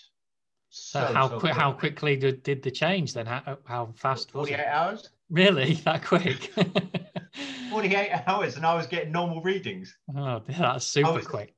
[0.69, 3.25] So, so how so quick, how quickly did, did the change then?
[3.25, 5.09] How, how fast 48 hours.
[5.29, 5.73] Really?
[5.85, 6.53] That quick?
[7.69, 9.95] 48 hours and I was getting normal readings.
[10.15, 11.53] Oh, that's super was, quick.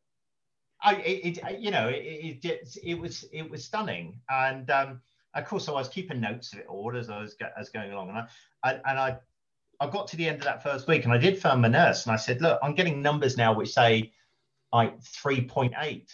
[0.81, 4.19] I, it, it, you know, it, it, it was, it was stunning.
[4.29, 5.01] And, um,
[5.33, 8.09] of course, I was keeping notes of it all as I was, as going along.
[8.09, 8.27] And I,
[8.63, 9.17] I, and I,
[9.79, 12.05] I got to the end of that first week and I did phone my nurse
[12.05, 14.11] and I said, look, I'm getting numbers now which say
[14.73, 16.09] like 3.8.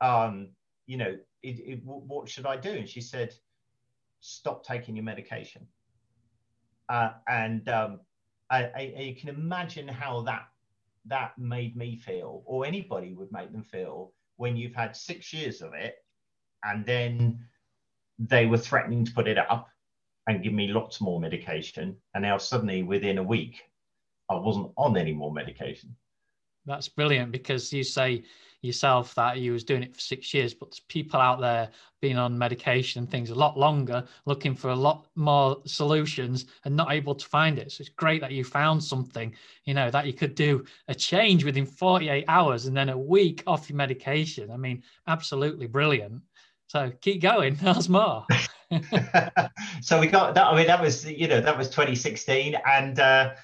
[0.00, 0.48] Um,
[0.86, 2.70] you know, it, it, what should I do?
[2.70, 3.34] And she said,
[4.20, 5.66] stop taking your medication.
[6.88, 8.00] Uh, and um,
[8.50, 10.48] I, I, you can imagine how that
[11.06, 15.62] that made me feel, or anybody would make them feel when you've had six years
[15.62, 15.96] of it,
[16.64, 17.38] and then
[18.18, 19.68] they were threatening to put it up
[20.26, 23.62] and give me lots more medication, and now suddenly within a week,
[24.28, 25.94] I wasn't on any more medication.
[26.66, 28.24] That's brilliant because you say
[28.62, 32.18] yourself that you was doing it for six years, but there's people out there being
[32.18, 36.92] on medication and things a lot longer, looking for a lot more solutions and not
[36.92, 37.72] able to find it.
[37.72, 41.44] So it's great that you found something, you know, that you could do a change
[41.44, 44.50] within 48 hours and then a week off your medication.
[44.50, 46.22] I mean, absolutely brilliant.
[46.68, 47.54] So keep going.
[47.62, 48.26] There's more.
[49.80, 50.46] so we got that.
[50.46, 53.34] I mean, that was you know that was 2016, and uh,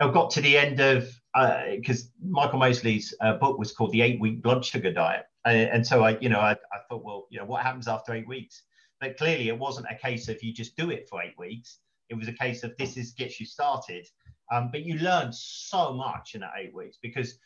[0.00, 4.02] I got to the end of because uh, Michael Mosley's uh, book was called The
[4.02, 5.26] Eight Week Blood Sugar Diet.
[5.44, 8.14] And, and so I, you know, I, I, thought, well, you know, what happens after
[8.14, 8.62] eight weeks?
[9.00, 11.78] But clearly it wasn't a case of you just do it for eight weeks.
[12.08, 14.06] It was a case of this is gets you started.
[14.52, 17.38] Um, but you learn so much in that eight weeks because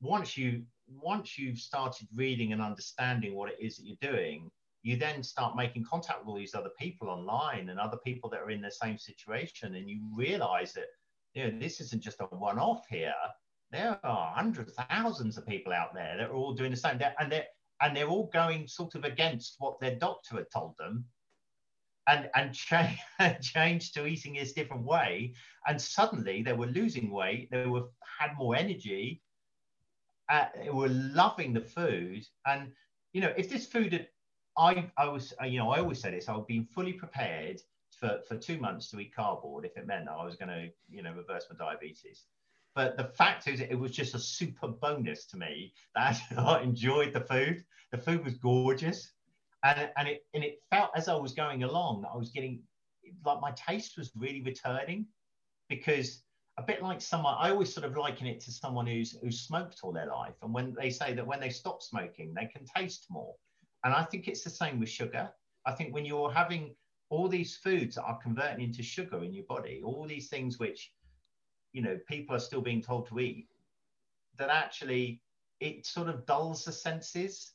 [0.00, 0.62] once you
[1.00, 4.50] once you've started reading and understanding what it is that you're doing,
[4.82, 8.40] you then start making contact with all these other people online and other people that
[8.40, 10.86] are in the same situation, and you realize that
[11.34, 13.14] you know, this isn't just a one-off here.
[13.70, 17.30] There are hundreds, thousands of people out there that are all doing the same, and
[17.30, 17.46] they're
[17.82, 21.04] and they're all going sort of against what their doctor had told them,
[22.08, 22.98] and and change
[23.40, 25.34] change to eating this different way,
[25.66, 27.84] and suddenly they were losing weight, they were
[28.18, 29.22] had more energy,
[30.28, 32.72] uh, they were loving the food, and
[33.12, 34.08] you know, if this food had
[34.58, 37.60] I, I was, you know, I always say this, I've been fully prepared
[38.00, 40.70] for, for two months to eat cardboard if it meant that I was going to,
[40.88, 42.24] you know, reverse my diabetes.
[42.74, 47.12] But the fact is, it was just a super bonus to me that I enjoyed
[47.12, 47.64] the food.
[47.92, 49.12] The food was gorgeous,
[49.64, 52.62] and and it and it felt as I was going along I was getting
[53.26, 55.06] like my taste was really returning,
[55.68, 56.22] because
[56.58, 59.80] a bit like someone I always sort of liken it to someone who's who's smoked
[59.82, 63.06] all their life, and when they say that when they stop smoking, they can taste
[63.10, 63.34] more,
[63.82, 65.28] and I think it's the same with sugar.
[65.66, 66.74] I think when you're having
[67.10, 70.92] all these foods that are converting into sugar in your body, all these things which,
[71.72, 73.48] you know, people are still being told to eat,
[74.38, 75.20] that actually
[75.58, 77.52] it sort of dulls the senses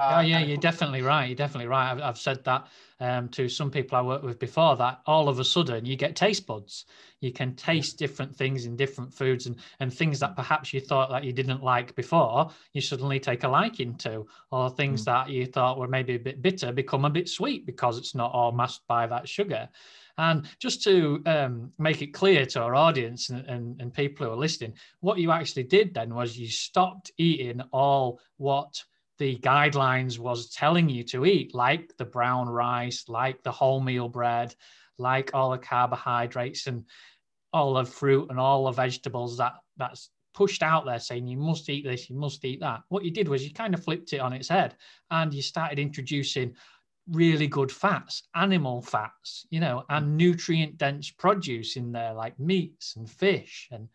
[0.00, 1.26] uh, oh yeah, you're definitely right.
[1.26, 1.90] You're definitely right.
[1.90, 2.66] I've, I've said that
[3.00, 4.76] um, to some people I worked with before.
[4.76, 6.86] That all of a sudden you get taste buds.
[7.20, 11.10] You can taste different things in different foods and and things that perhaps you thought
[11.10, 15.06] that you didn't like before, you suddenly take a liking to, or things mm.
[15.06, 18.32] that you thought were maybe a bit bitter become a bit sweet because it's not
[18.32, 19.68] all masked by that sugar.
[20.18, 24.32] And just to um, make it clear to our audience and, and, and people who
[24.32, 28.82] are listening, what you actually did then was you stopped eating all what
[29.20, 34.54] the guidelines was telling you to eat, like the brown rice, like the wholemeal bread,
[34.96, 36.86] like all the carbohydrates and
[37.52, 41.68] all the fruit and all the vegetables that that's pushed out there saying you must
[41.68, 42.80] eat this, you must eat that.
[42.88, 44.74] What you did was you kind of flipped it on its head
[45.10, 46.54] and you started introducing
[47.10, 50.12] really good fats, animal fats, you know, and mm.
[50.12, 53.86] nutrient dense produce in there like meats and fish and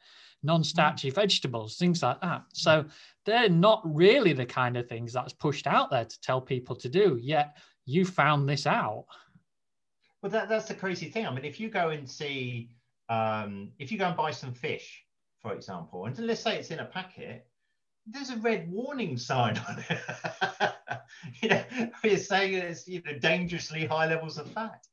[0.46, 1.16] non-starchy mm.
[1.16, 2.44] vegetables, things like that.
[2.54, 2.86] So
[3.26, 6.90] they're not really the kind of things that's pushed out there to tell people to
[6.90, 7.20] do.
[7.22, 9.06] Yet you found this out.
[10.22, 11.28] Well, that, that's the crazy thing.
[11.28, 12.72] I mean, if you go and see,
[13.10, 15.04] um, if you go and buy some fish,
[15.42, 17.46] for example, and let's say it's in a packet,
[18.08, 20.72] there's a red warning sign on it.
[21.42, 21.64] you know,
[22.04, 24.86] it's saying it's you know dangerously high levels of fat.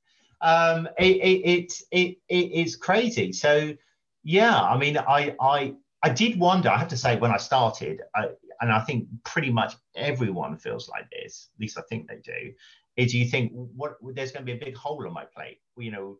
[0.42, 3.32] Um, it, it, it, it, it is crazy.
[3.32, 3.74] So
[4.22, 6.68] yeah, I mean, I, I, I did wonder.
[6.68, 8.28] I have to say, when I started, I,
[8.60, 11.48] and I think pretty much everyone feels like this.
[11.54, 12.52] At least I think they do.
[12.96, 15.60] Is you think what there's going to be a big hole on my plate?
[15.76, 16.18] You know,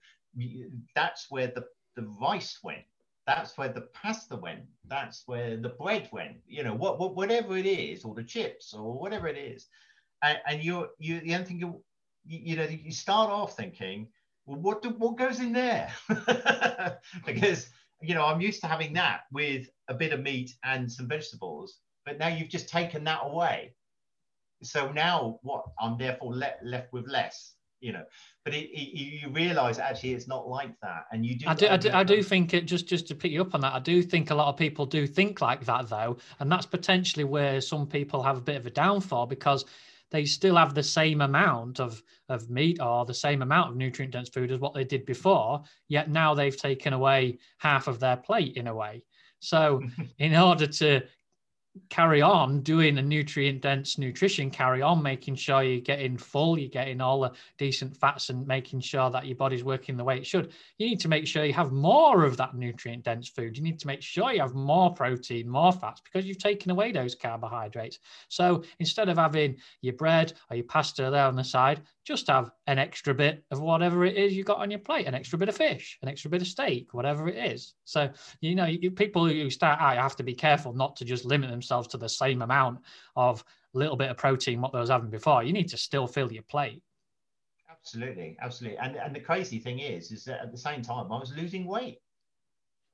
[0.95, 2.85] that's where the the rice went.
[3.27, 4.63] That's where the pasta went.
[4.89, 6.39] That's where the bread went.
[6.47, 9.69] You know, what, what whatever it is, or the chips, or whatever it is,
[10.23, 11.83] and, and you're you the only thing you,
[12.25, 14.09] you know you start off thinking,
[14.47, 15.93] well, what do, what goes in there?
[17.27, 17.69] because
[18.03, 21.79] you know, I'm used to having that with a bit of meat and some vegetables,
[22.05, 23.75] but now you've just taken that away.
[24.63, 25.65] so now what?
[25.81, 28.05] I'm therefore le- left with less you know
[28.45, 31.69] but it, it, you realize actually it's not like that and you do I do,
[31.69, 33.81] I do, I do think it just just to pick you up on that I
[33.81, 37.61] do think a lot of people do think like that though and that's potentially where
[37.61, 39.65] some people have a bit of a downfall because
[40.13, 44.13] they still have the same amount of of meat or the same amount of nutrient
[44.13, 48.17] dense food as what they did before yet now they've taken away half of their
[48.17, 49.03] plate in a way.
[49.41, 49.83] So
[50.19, 51.03] in order to
[51.89, 56.69] carry on doing a nutrient dense nutrition carry on making sure you're getting full you're
[56.69, 60.27] getting all the decent fats and making sure that your body's working the way it
[60.27, 60.53] should.
[60.79, 63.57] You need to make sure you have more of that nutrient dense food.
[63.57, 66.93] You need to make sure you have more protein more fats because you've taken away
[66.93, 67.99] those carbohydrates.
[68.29, 72.51] So instead of having your bread or your pasta there on the side just have
[72.67, 75.49] an extra bit of whatever it is you got on your plate, an extra bit
[75.49, 77.75] of fish, an extra bit of steak, whatever it is.
[77.85, 78.11] So,
[78.41, 81.51] you know, you, people who start out have to be careful not to just limit
[81.51, 82.81] themselves to the same amount
[83.15, 85.43] of little bit of protein what they was having before.
[85.43, 86.83] You need to still fill your plate.
[87.71, 88.79] Absolutely, absolutely.
[88.79, 91.67] And and the crazy thing is, is that at the same time I was losing
[91.67, 91.99] weight.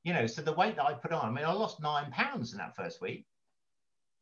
[0.04, 2.52] You know, so the weight that I put on, I mean, I lost nine pounds
[2.52, 3.26] in that first week.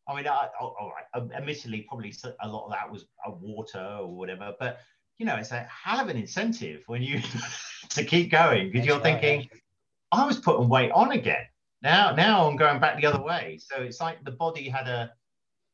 [0.09, 1.05] I mean, I, all right.
[1.15, 4.79] Um, admittedly, probably a lot of that was a water or whatever, but
[5.19, 7.21] you know, it's a hell of an incentive when you
[7.91, 9.49] to keep going because you're thinking,
[10.13, 11.47] I was putting weight on again.
[11.83, 13.59] Now, now I'm going back the other way.
[13.61, 15.13] So it's like the body had a,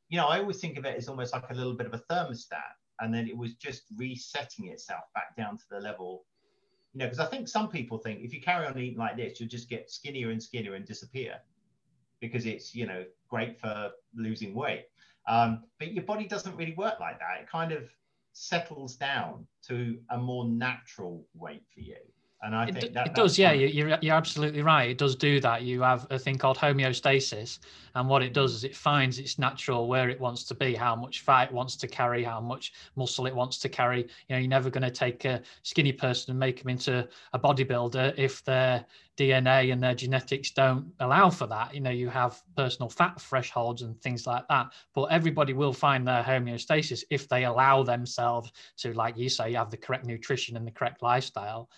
[0.09, 2.03] you know, I always think of it as almost like a little bit of a
[2.11, 2.61] thermostat,
[3.01, 6.25] and then it was just resetting itself back down to the level
[6.95, 9.41] you know, because I think some people think if you carry on eating like this,
[9.41, 11.37] you'll just get skinnier and skinnier and disappear
[12.23, 14.87] because it's you know great for losing weight.
[15.29, 17.43] Um, but your body doesn't really work like that.
[17.43, 17.91] It kind of
[18.33, 21.97] settles down to a more natural weight for you.
[22.45, 24.91] And I it, think that it does, yeah, you're, you're absolutely right.
[24.91, 25.63] It does do that.
[25.63, 27.61] You have a thing called homeostasis.
[27.95, 28.57] And what it does mm-hmm.
[28.57, 31.77] is it finds its natural where it wants to be, how much fat it wants
[31.77, 34.01] to carry, how much muscle it wants to carry.
[34.01, 37.39] You know, you're never going to take a skinny person and make them into a
[37.39, 38.85] bodybuilder if their
[39.17, 41.73] DNA and their genetics don't allow for that.
[41.73, 44.73] You know, you have personal fat thresholds and things like that.
[44.95, 49.71] But everybody will find their homeostasis if they allow themselves to, like you say, have
[49.71, 51.69] the correct nutrition and the correct lifestyle.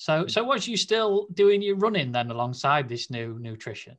[0.00, 3.98] So, so was you still doing your running then alongside this new nutrition?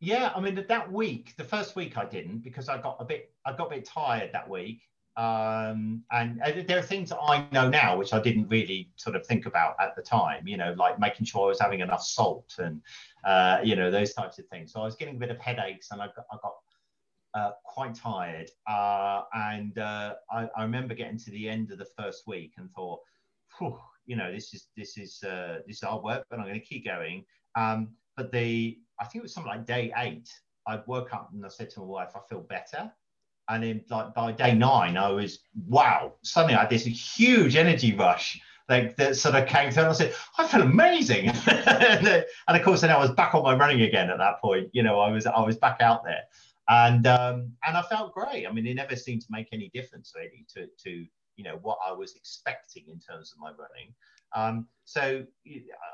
[0.00, 3.34] Yeah, I mean that week, the first week I didn't because I got a bit,
[3.44, 4.80] I got a bit tired that week.
[5.18, 9.26] Um, and there are things that I know now which I didn't really sort of
[9.26, 10.48] think about at the time.
[10.48, 12.80] You know, like making sure I was having enough salt and
[13.22, 14.72] uh, you know those types of things.
[14.72, 16.54] So I was getting a bit of headaches and I got, I got
[17.34, 18.48] uh, quite tired.
[18.66, 22.70] Uh, and uh, I, I, remember getting to the end of the first week and
[22.72, 23.00] thought,
[24.06, 26.66] you know, this is this is uh, this is hard work, but I'm going to
[26.66, 27.24] keep going.
[27.54, 30.28] Um, but the I think it was something like day eight.
[30.66, 32.90] I woke up and I said to my wife, I feel better.
[33.48, 36.14] And then like by day nine, I was wow.
[36.22, 39.84] Suddenly I had this huge energy rush like that sort of came through.
[39.84, 41.28] And I said, I feel amazing.
[41.46, 44.68] and of course, then I was back on my running again at that point.
[44.72, 46.22] You know, I was I was back out there,
[46.68, 48.46] and um, and I felt great.
[48.46, 51.78] I mean, it never seemed to make any difference really to to you know what
[51.86, 53.94] I was expecting in terms of my running.
[54.34, 55.24] Um, so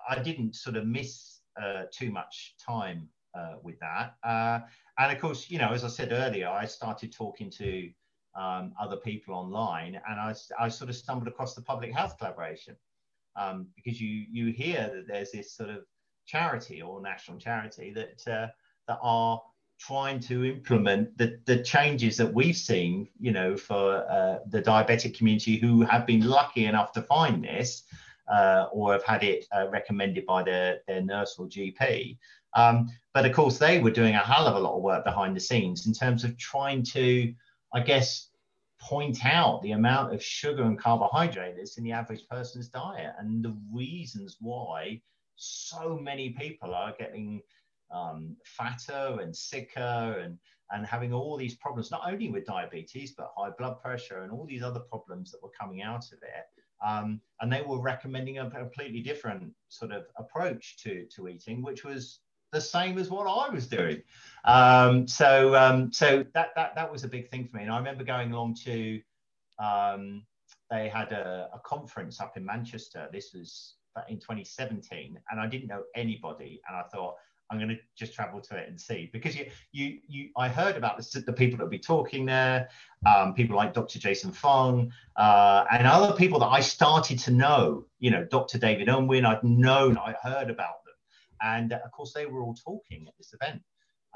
[0.08, 4.14] I didn't sort of miss uh, too much time uh, with that.
[4.24, 4.60] Uh,
[4.98, 7.90] and of course, you know, as I said earlier, I started talking to
[8.34, 12.76] um, other people online, and I, I sort of stumbled across the public health collaboration
[13.36, 15.84] um, because you you hear that there's this sort of
[16.26, 18.48] charity or national charity that uh,
[18.88, 19.40] that are
[19.86, 25.16] trying to implement the, the changes that we've seen, you know, for uh, the diabetic
[25.16, 27.82] community who have been lucky enough to find this
[28.32, 32.16] uh, or have had it uh, recommended by their, their nurse or GP.
[32.54, 35.34] Um, but of course, they were doing a hell of a lot of work behind
[35.34, 37.34] the scenes in terms of trying to,
[37.74, 38.28] I guess,
[38.80, 43.44] point out the amount of sugar and carbohydrate that's in the average person's diet and
[43.44, 45.00] the reasons why
[45.36, 47.42] so many people are getting
[47.92, 50.38] um, fatter and sicker and,
[50.70, 54.46] and having all these problems, not only with diabetes, but high blood pressure and all
[54.46, 56.46] these other problems that were coming out of it.
[56.84, 61.84] Um, and they were recommending a completely different sort of approach to, to eating, which
[61.84, 62.20] was
[62.52, 64.02] the same as what I was doing.
[64.44, 67.62] Um, so um, so that, that that was a big thing for me.
[67.62, 69.00] And I remember going along to
[69.58, 70.24] um,
[70.70, 73.08] they had a, a, conference up in Manchester.
[73.12, 73.76] This was
[74.08, 76.60] in 2017, and I didn't know anybody.
[76.66, 77.16] And I thought
[77.52, 80.76] I'm going to just travel to it and see because you, you, you I heard
[80.76, 82.70] about the, the people that will be talking there,
[83.06, 83.98] um, people like Dr.
[83.98, 87.84] Jason Fung, uh, and other people that I started to know.
[87.98, 88.58] You know, Dr.
[88.58, 90.94] David Unwin, I'd known, I heard about them,
[91.42, 93.60] and uh, of course they were all talking at this event.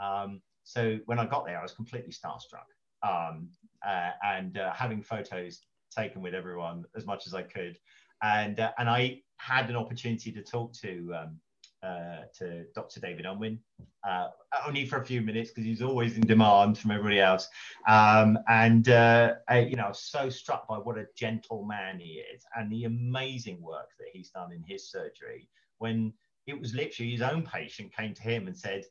[0.02, 2.66] Um, so when I got there, I was completely starstruck.
[3.02, 3.48] um,
[3.86, 5.60] uh, and uh, having photos
[5.96, 7.78] taken with everyone as much as I could.
[8.22, 11.40] And, uh, and I had an opportunity to talk to, um,
[11.82, 13.00] uh, to Dr.
[13.00, 13.58] David Unwin,
[14.06, 14.28] uh,
[14.66, 17.48] only for a few minutes because he's always in demand from everybody else.
[17.86, 21.98] Um, and, uh, I, you know, I was so struck by what a gentle man
[21.98, 25.48] he is and the amazing work that he's done in his surgery
[25.78, 26.12] when
[26.46, 28.84] it was literally his own patient came to him and said,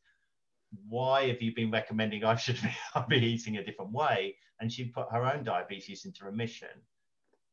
[0.87, 2.59] why have you been recommending I should
[3.09, 4.35] be, eating a different way?
[4.59, 6.69] And she put her own diabetes into remission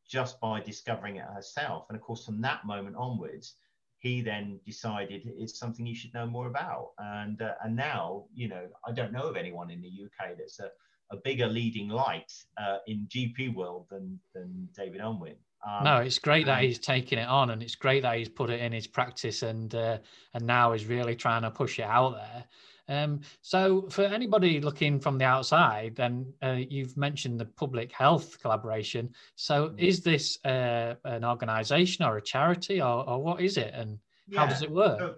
[0.08, 1.86] just by discovering it herself.
[1.88, 3.54] And of course, from that moment onwards,
[4.02, 6.90] he then decided it's something you should know more about.
[6.98, 10.58] And uh, and now, you know, I don't know of anyone in the UK that's
[10.58, 10.70] a,
[11.12, 12.30] a bigger leading light
[12.60, 15.36] uh, in GP world than than David Unwin.
[15.64, 18.50] Um, no, it's great that he's taking it on, and it's great that he's put
[18.50, 19.98] it in his practice, and uh,
[20.34, 22.44] and now he's really trying to push it out there.
[22.88, 28.40] Um, so, for anybody looking from the outside, then uh, you've mentioned the public health
[28.40, 29.10] collaboration.
[29.36, 29.78] So, mm-hmm.
[29.78, 34.40] is this uh, an organisation or a charity, or, or what is it, and yeah.
[34.40, 34.98] how does it work?
[34.98, 35.14] So,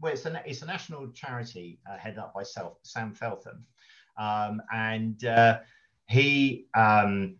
[0.00, 3.64] well, it's a, it's a national charity uh, headed up by self, Sam Feltham,
[4.18, 5.58] um, and uh,
[6.08, 7.36] he um,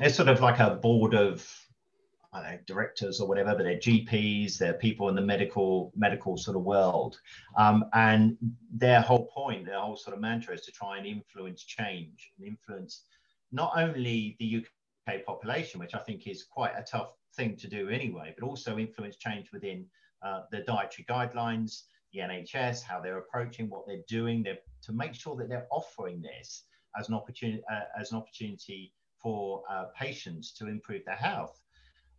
[0.00, 1.46] it's sort of like a board of
[2.34, 6.62] know, directors or whatever, but they're GPs, they're people in the medical medical sort of
[6.62, 7.18] world,
[7.56, 8.36] um, and
[8.72, 12.46] their whole point, their whole sort of mantra is to try and influence change and
[12.46, 13.04] influence
[13.52, 17.88] not only the UK population, which I think is quite a tough thing to do
[17.88, 19.86] anyway, but also influence change within
[20.22, 25.14] uh, the dietary guidelines, the NHS, how they're approaching what they're doing, they're, to make
[25.14, 26.64] sure that they're offering this
[26.98, 31.60] as an opportunity uh, as an opportunity for uh, patients to improve their health.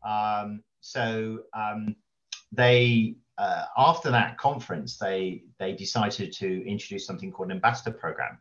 [0.03, 1.95] Um, so um,
[2.51, 8.37] they, uh, after that conference, they they decided to introduce something called an ambassador program,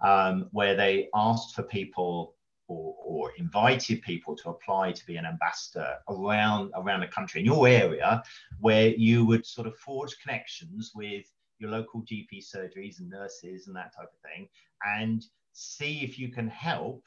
[0.00, 2.34] um, where they asked for people
[2.66, 7.46] or, or, invited people to apply to be an ambassador around around the country in
[7.46, 8.22] your area,
[8.60, 11.26] where you would sort of forge connections with
[11.58, 14.48] your local GP surgeries and nurses and that type of thing,
[14.84, 17.04] and see if you can help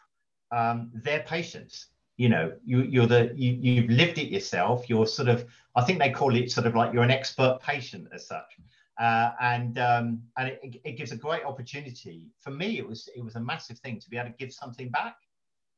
[0.51, 1.87] um, their patients
[2.17, 4.89] you know you, you're the you, you've lived it yourself.
[4.89, 5.45] You're sort of
[5.75, 8.57] i think they call it sort of like you're an expert patient as such.
[8.99, 12.25] Uh, and um, and it, it, gives a great opportunity.
[12.39, 14.89] For me it was it was a massive thing to be able to give something
[14.89, 15.17] back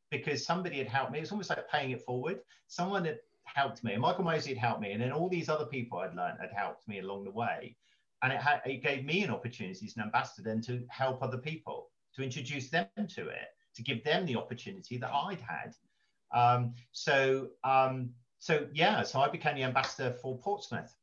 [0.10, 1.20] because somebody had helped me.
[1.20, 2.40] It's almost like paying it forward.
[2.68, 3.98] Someone had helped me.
[3.98, 6.88] Michael mosley had helped me and then all these other people i'd learned had helped
[6.88, 7.76] me along the way.
[8.22, 11.38] And it, had, it gave me an opportunity as an ambassador then to help other
[11.38, 15.74] people to introduce them to it to give them the opportunity that i'd had
[16.32, 20.96] um, so, um, so yeah, so I became the ambassador for Portsmouth.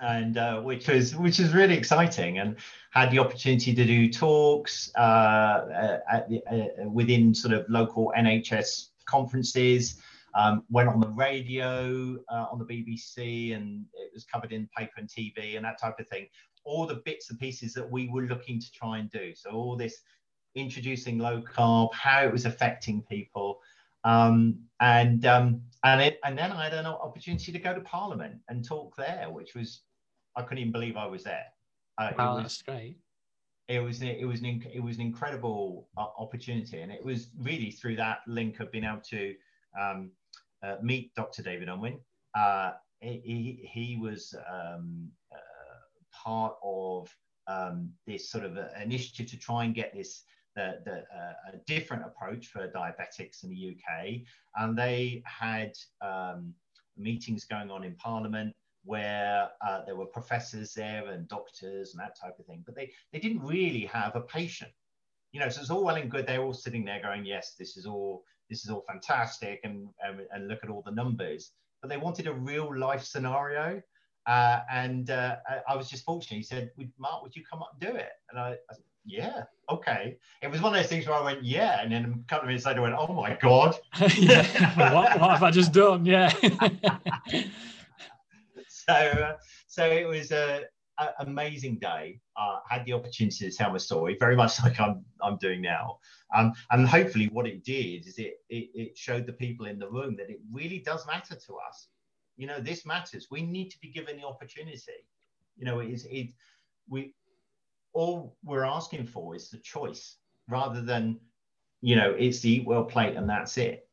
[0.00, 2.56] and uh, which was which was really exciting and
[2.90, 8.90] had the opportunity to do talks uh, at the, uh, within sort of local NHS
[9.04, 10.00] conferences
[10.34, 14.92] um, went on the radio uh, on the BBC and it was covered in paper
[14.96, 16.26] and TV and that type of thing.
[16.64, 19.34] All the bits and pieces that we were looking to try and do.
[19.34, 19.98] So all this
[20.54, 23.58] introducing low carb how it was affecting people
[24.04, 28.36] um, and um, and it, and then I had an opportunity to go to Parliament
[28.48, 29.82] and talk there, which was
[30.36, 31.46] I couldn't even believe I was there.
[31.98, 32.96] Uh, wow, was, that's great.
[33.68, 37.70] It was it was an it was an incredible uh, opportunity, and it was really
[37.70, 39.34] through that link of being able to
[39.80, 40.10] um,
[40.62, 41.42] uh, meet Dr.
[41.42, 41.98] David Unwin.
[42.34, 45.38] Uh, he, he was um, uh,
[46.12, 47.08] part of
[47.48, 50.22] um, this sort of initiative to try and get this
[50.56, 54.20] the, the, uh, a different approach for diabetics in the UK.
[54.56, 56.52] And they had um,
[56.96, 62.18] meetings going on in Parliament where uh, there were professors there and doctors and that
[62.20, 64.72] type of thing, but they, they didn't really have a patient.
[65.32, 66.26] You know, so it's all well and good.
[66.26, 70.20] They're all sitting there going, yes, this is all this is all fantastic, and, and,
[70.30, 71.52] and look at all the numbers.
[71.80, 73.80] But they wanted a real life scenario.
[74.26, 75.36] Uh, and uh,
[75.66, 76.36] I was just fortunate.
[76.36, 78.74] He said, "Mark, would you come up and do it?" And I, I
[79.04, 80.16] yeah, okay.
[80.42, 82.48] It was one of those things where I went, yeah, and then a couple of
[82.48, 83.74] minutes later I went, oh my god.
[84.16, 84.92] yeah.
[84.92, 86.06] what, what, have I just done?
[86.06, 86.32] Yeah.
[88.68, 89.36] so, uh,
[89.66, 90.62] so it was a,
[90.98, 92.20] a amazing day.
[92.36, 95.98] Uh, had the opportunity to tell my story, very much like I'm I'm doing now.
[96.34, 99.90] Um, and hopefully, what it did is it, it it showed the people in the
[99.90, 101.88] room that it really does matter to us.
[102.36, 103.26] You know, this matters.
[103.30, 105.06] We need to be given the opportunity.
[105.56, 106.28] You know, it is it
[106.88, 107.14] we
[107.92, 110.16] all we're asking for is the choice
[110.48, 111.18] rather than
[111.80, 113.88] you know it's the eat well plate and that's it,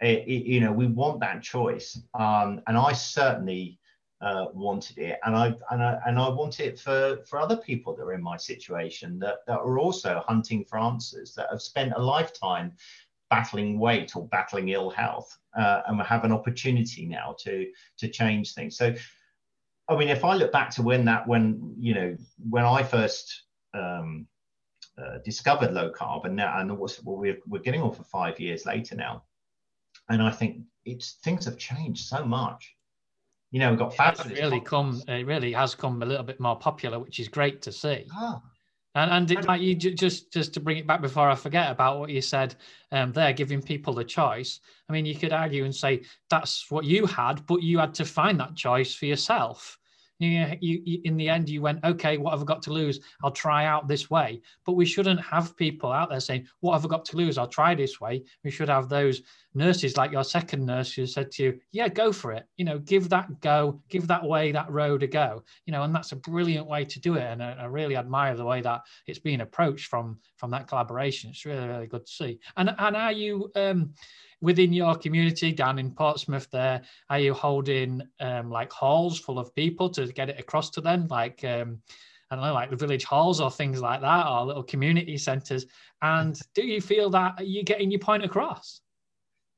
[0.00, 2.00] it, it you know we want that choice.
[2.18, 3.78] Um, and i certainly
[4.20, 7.94] uh, wanted it, and I and I and I want it for for other people
[7.94, 11.92] that are in my situation that that are also hunting for answers that have spent
[11.94, 12.72] a lifetime
[13.28, 18.08] battling weight or battling ill health, uh, and we have an opportunity now to to
[18.08, 18.76] change things.
[18.76, 18.94] So,
[19.88, 22.16] I mean, if I look back to when that when you know
[22.48, 23.42] when I first
[23.74, 24.26] um,
[24.98, 28.40] uh, discovered low carb, and now and what's well, we're we're getting on for five
[28.40, 29.24] years later now,
[30.08, 32.74] and I think it's things have changed so much
[33.54, 34.32] you know, we've got fabulous.
[34.32, 35.00] It's really come.
[35.06, 38.04] It really has come a little bit more popular, which is great to see.
[38.12, 38.42] Ah.
[38.94, 41.98] And and it, like you just just to bring it back before I forget about
[41.98, 42.54] what you said
[42.92, 44.60] um, there, giving people the choice.
[44.88, 48.04] I mean, you could argue and say that's what you had, but you had to
[48.04, 49.78] find that choice for yourself
[50.18, 53.00] you, you, you, in the end you went okay what have i got to lose?
[53.22, 54.40] I'll try out this way.
[54.64, 57.38] But we shouldn't have people out there saying what have i got to lose?
[57.38, 58.22] I'll try this way.
[58.44, 59.22] We should have those
[59.54, 62.46] nurses like your second nurse who said to you yeah go for it.
[62.56, 65.42] You know give that go give that way that road a go.
[65.66, 68.36] You know and that's a brilliant way to do it and i, I really admire
[68.36, 71.30] the way that it's being approached from from that collaboration.
[71.30, 72.38] It's really really good to see.
[72.56, 73.94] And and are you um
[74.44, 79.54] within your community down in Portsmouth there, are you holding um, like halls full of
[79.54, 81.06] people to get it across to them?
[81.08, 81.80] Like, um,
[82.30, 85.66] I don't know, like the village halls or things like that, or little community centres.
[86.02, 88.82] And do you feel that you're getting your point across?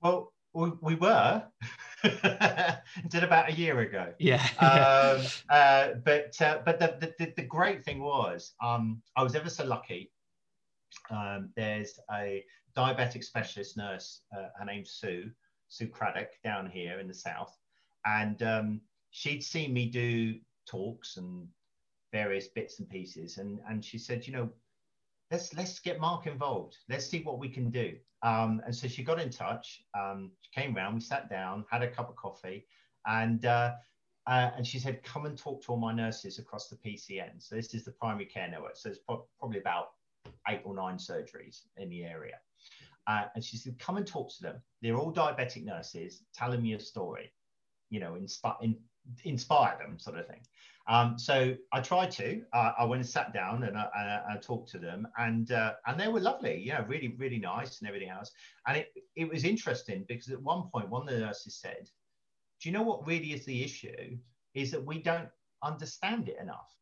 [0.01, 1.43] Well, we, we were
[2.03, 4.15] until about a year ago.
[4.19, 4.47] Yeah.
[4.61, 9.51] um, uh, but uh, but the, the, the great thing was um, I was ever
[9.51, 10.13] so lucky.
[11.11, 12.45] Um, there's a
[12.77, 14.23] diabetic specialist nurse.
[14.37, 15.31] Uh, her name's Sue,
[15.69, 17.57] Sue Craddock, down here in the south,
[18.05, 21.49] and um, she'd seen me do talks and
[22.13, 24.51] various bits and pieces, and and she said, you know,
[25.31, 26.77] let's let's get Mark involved.
[26.89, 27.95] Let's see what we can do.
[28.23, 29.83] Um, and so she got in touch.
[29.99, 30.95] Um, she came round.
[30.95, 32.67] We sat down, had a cup of coffee,
[33.07, 33.73] and uh,
[34.27, 37.41] uh, and she said, come and talk to all my nurses across the PCN.
[37.41, 38.77] So this is the primary care network.
[38.77, 39.91] So it's pro- probably about
[40.49, 42.37] eight or nine surgeries in the area.
[43.07, 44.57] Uh, and she said, come and talk to them.
[44.83, 46.23] They're all diabetic nurses.
[46.35, 47.33] Tell them your story,
[47.91, 48.77] you know, inspire, in,
[49.25, 50.41] inspire them, sort of thing.
[50.89, 52.43] Um, so I tried to.
[52.53, 55.75] Uh, I went and sat down and I, I, I talked to them, and uh,
[55.87, 56.63] and they were lovely.
[56.65, 58.31] Yeah, really, really nice and everything else.
[58.67, 61.91] And it it was interesting because at one point, one of the nurses said,
[62.61, 64.17] "Do you know what really is the issue?
[64.55, 65.29] Is that we don't
[65.65, 66.76] understand it enough."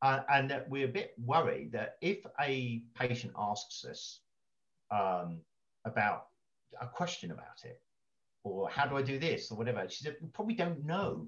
[0.00, 4.20] Uh, and that we're a bit worried that if a patient asks us
[4.92, 5.38] um,
[5.84, 6.28] about
[6.80, 7.80] a question about it
[8.44, 9.84] or how do I do this or whatever.
[9.88, 11.26] She said, we probably don't know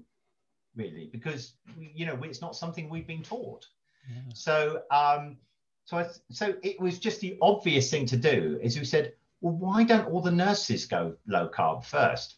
[0.75, 3.67] really because, you know, it's not something we've been taught.
[4.09, 4.21] Yeah.
[4.33, 5.37] So, um,
[5.85, 9.53] so, I, so it was just the obvious thing to do is we said, well,
[9.53, 12.35] why don't all the nurses go low carb first?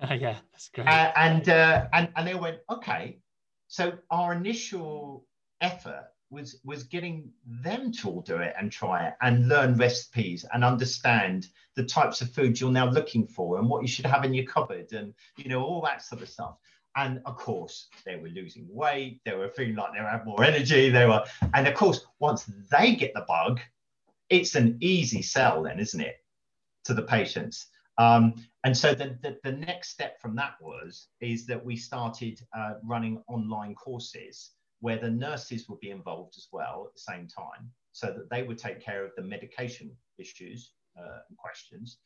[0.00, 0.86] Uh, yeah, that's great.
[0.86, 3.18] Uh, and, uh, and, and they went, okay.
[3.68, 5.24] So our initial
[5.60, 10.44] effort was was getting them to all do it and try it and learn recipes
[10.52, 14.24] and understand the types of foods you're now looking for and what you should have
[14.24, 16.56] in your cupboard and you know all that sort of stuff.
[16.96, 20.88] And of course they were losing weight they were feeling like they had more energy
[20.90, 21.22] they were
[21.54, 23.60] and of course once they get the bug
[24.30, 26.16] it's an easy sell then isn't it
[26.86, 27.66] to the patients?
[27.98, 28.34] Um,
[28.64, 32.74] and so the, the, the, next step from that was is that we started uh,
[32.84, 34.50] running online courses
[34.80, 38.42] where the nurses would be involved as well at the same time so that they
[38.42, 41.98] would take care of the medication issues uh, and questions.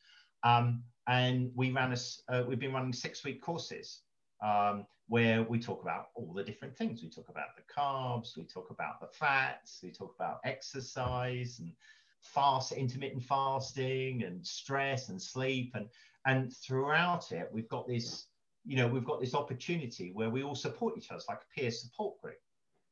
[0.43, 4.01] Um, and we ran a, uh, we've been running six week courses
[4.43, 7.03] um, where we talk about all the different things.
[7.03, 11.73] We talk about the carbs, we talk about the fats, we talk about exercise and
[12.21, 15.73] fast, intermittent fasting and stress and sleep.
[15.75, 15.87] And,
[16.25, 18.27] and throughout it, we've got this,
[18.65, 21.17] you know, we've got this opportunity where we all support each other.
[21.17, 22.37] It's like a peer support group.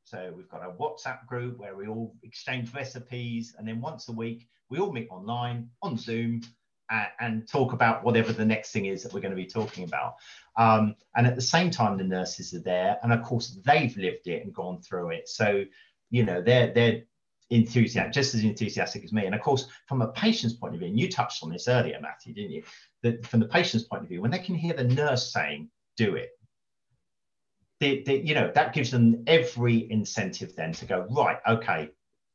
[0.10, 4.12] So we've got a WhatsApp group where we all exchange recipes, and then once a
[4.12, 6.41] week we all meet online on Zoom
[6.89, 9.84] and, and talk about whatever the next thing is that we're going to be talking
[9.84, 10.16] about.
[10.57, 14.26] Um, and at the same time, the nurses are there, and of course they've lived
[14.26, 15.30] it and gone through it.
[15.30, 15.64] So
[16.10, 17.03] you know they're they're
[17.51, 19.28] enthusiastic, just as enthusiastic as me.
[19.28, 21.99] And of course, from a patient's point of view, and you touched on this earlier,
[22.01, 22.64] Matthew, didn't you?
[23.03, 26.16] That from the patient's point of view, when they can hear the nurse saying, "Do
[26.16, 26.32] it,"
[27.80, 31.89] they, they, you know that gives them every incentive then to go right okay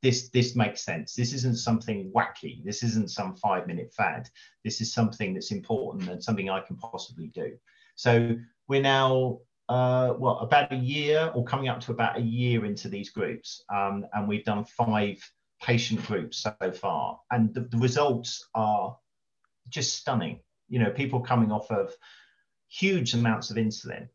[0.05, 1.15] this this makes sense.
[1.15, 2.63] This isn't something wacky.
[2.63, 4.29] This isn't some five minute fad.
[4.63, 7.57] This is something that's important and something i can possibly do.
[7.97, 8.37] So
[8.69, 9.39] we're now
[9.71, 13.65] uh, well about a year or coming up to about a year into these groups
[13.75, 15.19] um, and we've done five
[15.63, 17.19] patient groups so far.
[17.31, 18.99] And the, the results are
[19.71, 20.41] just stunning.
[20.69, 21.95] You know people coming off of
[22.69, 24.09] huge amounts of insulin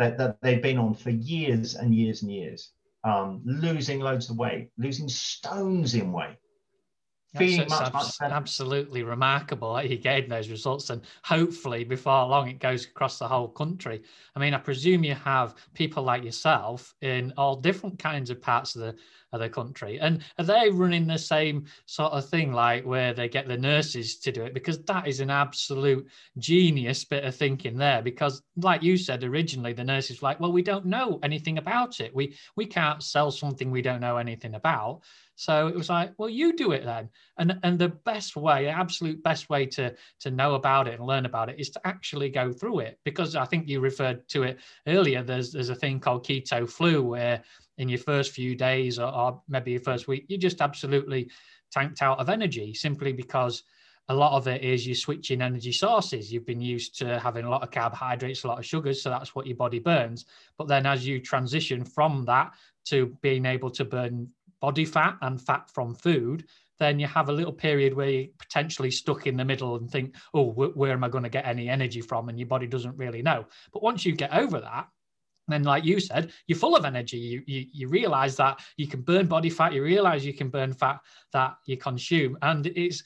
[0.00, 2.72] that, that they've been on for years and years and years,
[3.04, 6.36] um, losing loads of weight, losing stones in weight.
[7.36, 12.58] Feeling much, much absolutely remarkable that you're getting those results, and hopefully before long it
[12.58, 14.02] goes across the whole country.
[14.34, 18.74] I mean, I presume you have people like yourself in all different kinds of parts
[18.74, 18.96] of the
[19.32, 23.28] of the country, and are they running the same sort of thing, like where they
[23.28, 24.52] get the nurses to do it?
[24.52, 28.02] Because that is an absolute genius bit of thinking there.
[28.02, 32.00] Because, like you said originally, the nurses were like, "Well, we don't know anything about
[32.00, 32.12] it.
[32.12, 35.02] We we can't sell something we don't know anything about."
[35.40, 37.08] So it was like, well, you do it then.
[37.38, 41.06] And and the best way, the absolute best way to to know about it and
[41.06, 42.98] learn about it is to actually go through it.
[43.06, 45.22] Because I think you referred to it earlier.
[45.22, 47.42] There's there's a thing called keto flu where
[47.78, 51.30] in your first few days or, or maybe your first week, you just absolutely
[51.72, 53.62] tanked out of energy simply because
[54.10, 56.30] a lot of it is you're switching energy sources.
[56.30, 59.34] You've been used to having a lot of carbohydrates, a lot of sugars, so that's
[59.34, 60.26] what your body burns.
[60.58, 62.52] But then as you transition from that
[62.86, 64.28] to being able to burn
[64.60, 66.46] body fat and fat from food,
[66.78, 70.14] then you have a little period where you're potentially stuck in the middle and think,
[70.34, 72.28] oh, wh- where am I going to get any energy from?
[72.28, 73.46] And your body doesn't really know.
[73.72, 74.88] But once you get over that,
[75.48, 79.00] then like you said you're full of energy you, you you realize that you can
[79.02, 81.00] burn body fat you realize you can burn fat
[81.32, 83.02] that you consume and it's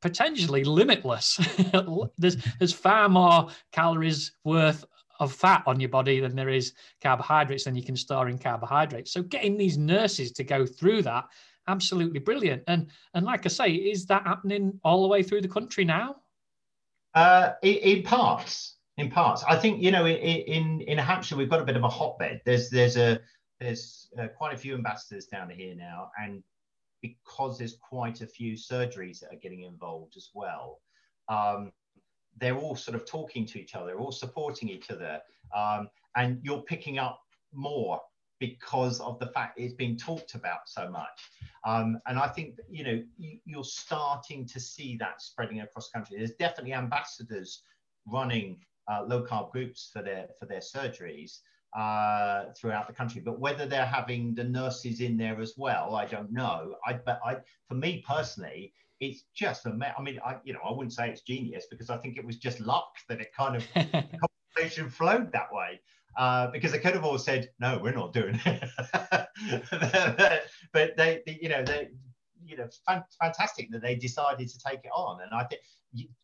[0.00, 1.38] potentially limitless
[2.18, 4.84] there's there's far more calories worth
[5.20, 9.12] of fat on your body than there is carbohydrates than you can store in carbohydrates.
[9.12, 11.24] So getting these nurses to go through that,
[11.68, 12.62] absolutely brilliant.
[12.66, 16.16] And and like I say, is that happening all the way through the country now?
[17.14, 19.42] Uh, in, in parts, in parts.
[19.48, 22.42] I think you know in, in in Hampshire we've got a bit of a hotbed.
[22.44, 23.20] There's there's a
[23.60, 26.42] there's uh, quite a few ambassadors down here now, and
[27.02, 30.80] because there's quite a few surgeries that are getting involved as well.
[31.28, 31.72] Um,
[32.38, 35.20] they're all sort of talking to each other, all supporting each other,
[35.54, 37.20] um, and you're picking up
[37.52, 38.00] more
[38.38, 41.30] because of the fact it's being talked about so much.
[41.64, 45.98] Um, and I think you know you, are starting to see that spreading across the
[45.98, 46.18] country.
[46.18, 47.62] There's definitely ambassadors
[48.06, 48.58] running
[48.90, 51.40] uh, low carb groups for their for their surgeries
[51.76, 53.20] uh, throughout the country.
[53.20, 56.76] But whether they're having the nurses in there as well, I don't know.
[56.86, 60.72] I but I for me personally, it's just a I mean, I you know, I
[60.72, 63.64] wouldn't say it's genius because I think it was just luck that it kind of
[63.74, 64.04] the
[64.54, 65.80] conversation flowed that way.
[66.16, 68.64] Uh, because they could have all said, "No, we're not doing it,"
[70.72, 71.88] but they, they, you know, they,
[72.42, 72.66] you know,
[73.20, 75.60] fantastic that they decided to take it on, and I think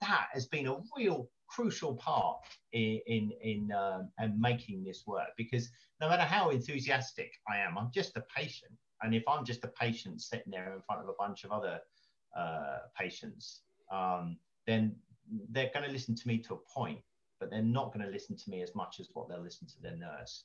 [0.00, 2.38] that has been a real crucial part
[2.72, 5.28] in in in, um, in making this work.
[5.36, 5.68] Because
[6.00, 9.68] no matter how enthusiastic I am, I'm just a patient, and if I'm just a
[9.68, 11.80] patient sitting there in front of a bunch of other
[12.36, 13.60] uh, patients,
[13.90, 14.94] um, then
[15.50, 17.00] they're going to listen to me to a point,
[17.40, 19.80] but they're not going to listen to me as much as what they'll listen to
[19.82, 20.44] their nurse.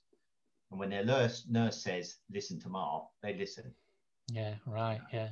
[0.71, 3.73] And when their nurse, nurse says, listen to Mark, they listen.
[4.29, 4.99] Yeah, right.
[5.13, 5.29] Yeah.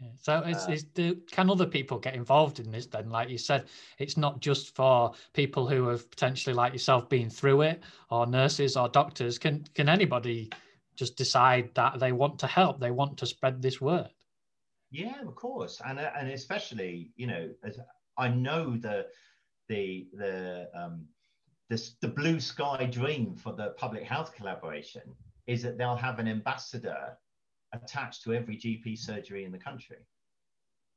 [0.00, 0.08] yeah.
[0.20, 3.10] So it's, uh, it's do, can other people get involved in this then?
[3.10, 3.66] Like you said,
[3.98, 8.76] it's not just for people who have potentially like yourself been through it or nurses
[8.76, 9.38] or doctors.
[9.38, 10.50] Can, can anybody
[10.96, 12.80] just decide that they want to help?
[12.80, 14.08] They want to spread this word?
[14.90, 17.78] Yeah, of course, and uh, and especially you know, as
[18.18, 19.06] I know the
[19.68, 21.06] the the um,
[21.68, 25.02] the, the blue sky dream for the public health collaboration
[25.46, 27.16] is that they'll have an ambassador
[27.72, 29.98] attached to every GP surgery in the country,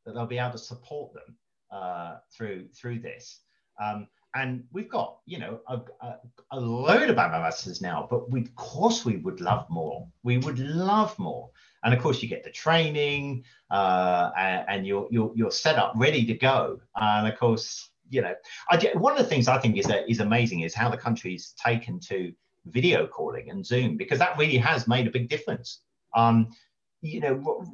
[0.06, 1.38] that they'll be able to support them
[1.72, 3.42] uh, through through this.
[3.82, 6.16] Um, and we've got you know a, a,
[6.52, 10.08] a load of ambassadors now but we, of course we would love more.
[10.24, 11.50] We would love more.
[11.84, 15.94] And of course you get the training uh, and, and, you're, you're you're set up
[15.96, 16.80] ready to go.
[16.96, 18.34] And of course you know
[18.70, 21.54] I, one of the things i think is that is amazing is how the country's
[21.58, 22.34] taken to
[22.66, 25.82] video calling and zoom because that really has made a big difference.
[26.16, 26.50] Um,
[27.02, 27.66] you know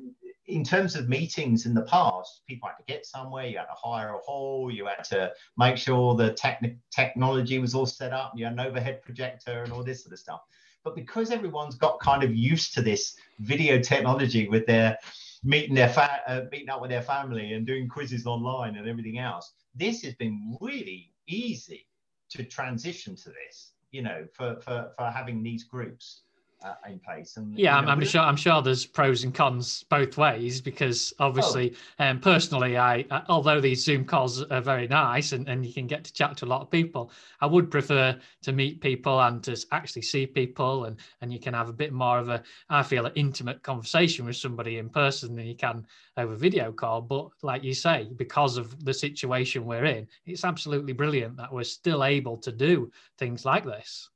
[0.49, 3.75] in terms of meetings in the past, people had to get somewhere, you had to
[3.75, 8.33] hire a hall, you had to make sure the techn- technology was all set up,
[8.35, 10.41] you had an overhead projector and all this sort of stuff.
[10.83, 14.97] But because everyone's got kind of used to this video technology with their
[15.43, 19.19] meeting their fa- uh, meeting up with their family and doing quizzes online and everything
[19.19, 21.87] else, this has been really easy
[22.31, 26.21] to transition to this, you know, for, for, for having these groups
[26.61, 27.37] uh, in place.
[27.37, 30.61] And yeah, you know, I'm, I'm sure I'm sure there's pros and cons both ways
[30.61, 32.05] because obviously, oh.
[32.05, 36.03] um, personally, I although these Zoom calls are very nice and, and you can get
[36.05, 39.57] to chat to a lot of people, I would prefer to meet people and to
[39.71, 43.05] actually see people and and you can have a bit more of a I feel
[43.05, 45.85] an intimate conversation with somebody in person than you can
[46.17, 47.01] over video call.
[47.01, 51.63] But like you say, because of the situation we're in, it's absolutely brilliant that we're
[51.63, 54.09] still able to do things like this.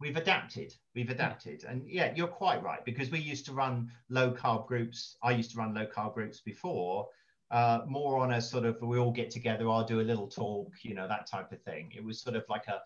[0.00, 0.74] We've adapted.
[0.94, 5.16] We've adapted, and yeah, you're quite right because we used to run low carb groups.
[5.22, 7.08] I used to run low carb groups before,
[7.50, 9.68] uh, more on a sort of we all get together.
[9.68, 11.92] I'll do a little talk, you know, that type of thing.
[11.96, 12.80] It was sort of like a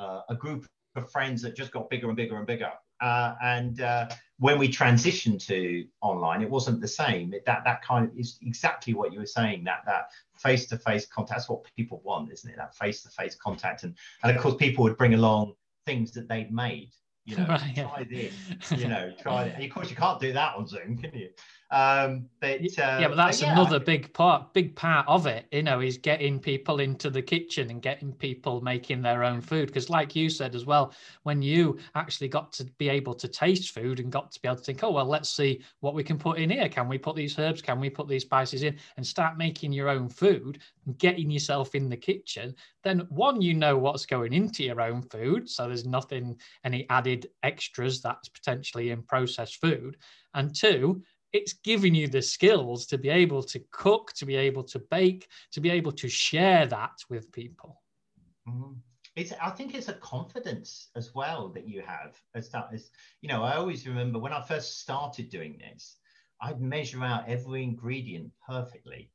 [0.00, 2.72] uh, a group of friends that just got bigger and bigger and bigger.
[3.00, 4.08] Uh, and uh,
[4.38, 7.34] when we transitioned to online, it wasn't the same.
[7.34, 9.64] It, that that kind of is exactly what you were saying.
[9.64, 11.38] That that face to face contact.
[11.38, 12.56] That's what people want, isn't it?
[12.56, 13.82] That face to face contact.
[13.82, 15.54] And and of course, people would bring along
[15.86, 16.90] things that they'd made.
[17.24, 17.88] You know, right, yeah.
[17.88, 18.34] try this.
[18.78, 19.64] You know, try it.
[19.64, 21.30] Of course, you can't do that on Zoom, can you?
[21.70, 23.52] Um, but uh, yeah, but that's but yeah.
[23.52, 25.46] another big part, big part of it.
[25.50, 29.66] You know, is getting people into the kitchen and getting people making their own food.
[29.66, 30.92] Because, like you said as well,
[31.24, 34.58] when you actually got to be able to taste food and got to be able
[34.58, 36.68] to think, oh well, let's see what we can put in here.
[36.68, 37.62] Can we put these herbs?
[37.62, 38.76] Can we put these spices in?
[38.96, 42.54] And start making your own food and getting yourself in the kitchen.
[42.84, 47.26] Then one, you know what's going into your own food, so there's nothing, any added
[47.42, 49.96] extras that's potentially in processed food.
[50.34, 51.02] And two,
[51.32, 55.28] it's giving you the skills to be able to cook, to be able to bake,
[55.52, 57.82] to be able to share that with people.
[58.48, 58.72] Mm-hmm.
[59.16, 62.90] It's, I think it's a confidence as well that you have as that is,
[63.22, 65.96] you know, I always remember when I first started doing this,
[66.42, 69.10] I'd measure out every ingredient perfectly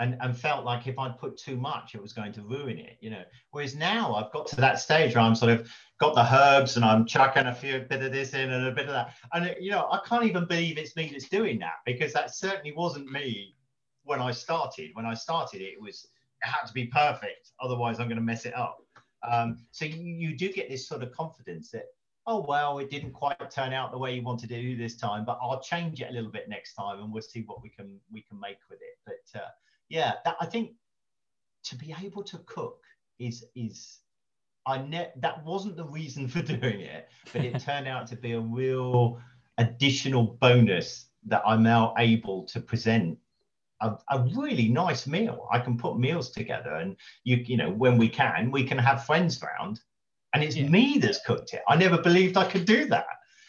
[0.00, 2.98] and, and felt like if I'd put too much, it was going to ruin it,
[3.00, 3.22] you know.
[3.50, 6.84] Whereas now I've got to that stage where I'm sort of got the herbs and
[6.84, 9.14] I'm chucking a few bit of this in and a bit of that.
[9.32, 12.34] And, it, you know, I can't even believe it's me that's doing that because that
[12.34, 13.56] certainly wasn't me
[14.04, 14.90] when I started.
[14.94, 16.06] When I started, it was,
[16.42, 17.50] it had to be perfect.
[17.60, 18.78] Otherwise, I'm going to mess it up.
[19.28, 21.86] Um, so you, you do get this sort of confidence that,
[22.28, 25.24] oh, well, it didn't quite turn out the way you wanted to do this time,
[25.24, 27.98] but I'll change it a little bit next time and we'll see what we can,
[28.12, 28.98] we can make with it.
[29.04, 29.48] But, uh,
[29.88, 30.72] yeah, that, I think
[31.64, 32.82] to be able to cook
[33.18, 33.98] is is
[34.66, 38.32] I ne- that wasn't the reason for doing it, but it turned out to be
[38.32, 39.20] a real
[39.58, 43.18] additional bonus that I'm now able to present
[43.80, 45.46] a, a, really nice meal.
[45.52, 49.06] I can put meals together, and you you know when we can, we can have
[49.06, 49.80] friends round,
[50.34, 50.68] and it's yeah.
[50.68, 51.62] me that's cooked it.
[51.68, 53.06] I never believed I could do that.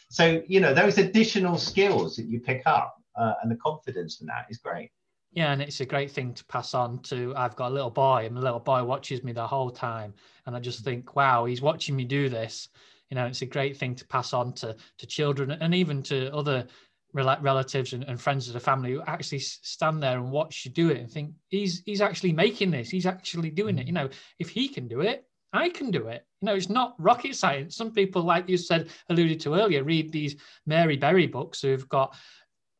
[0.09, 4.27] So you know those additional skills that you pick up uh, and the confidence from
[4.27, 4.91] that is great.
[5.31, 7.33] Yeah, and it's a great thing to pass on to.
[7.35, 10.13] I've got a little boy, and the little boy watches me the whole time,
[10.45, 10.85] and I just mm.
[10.85, 12.69] think, wow, he's watching me do this.
[13.09, 16.33] You know, it's a great thing to pass on to to children and even to
[16.33, 16.67] other
[17.13, 20.89] relatives and, and friends of the family who actually stand there and watch you do
[20.89, 22.89] it and think he's he's actually making this.
[22.89, 23.87] He's actually doing it.
[23.87, 23.97] You mm.
[24.03, 24.09] know,
[24.39, 26.25] if he can do it, I can do it.
[26.41, 27.75] You know, it's not rocket science.
[27.75, 32.15] Some people, like you said, alluded to earlier, read these Mary Berry books who've got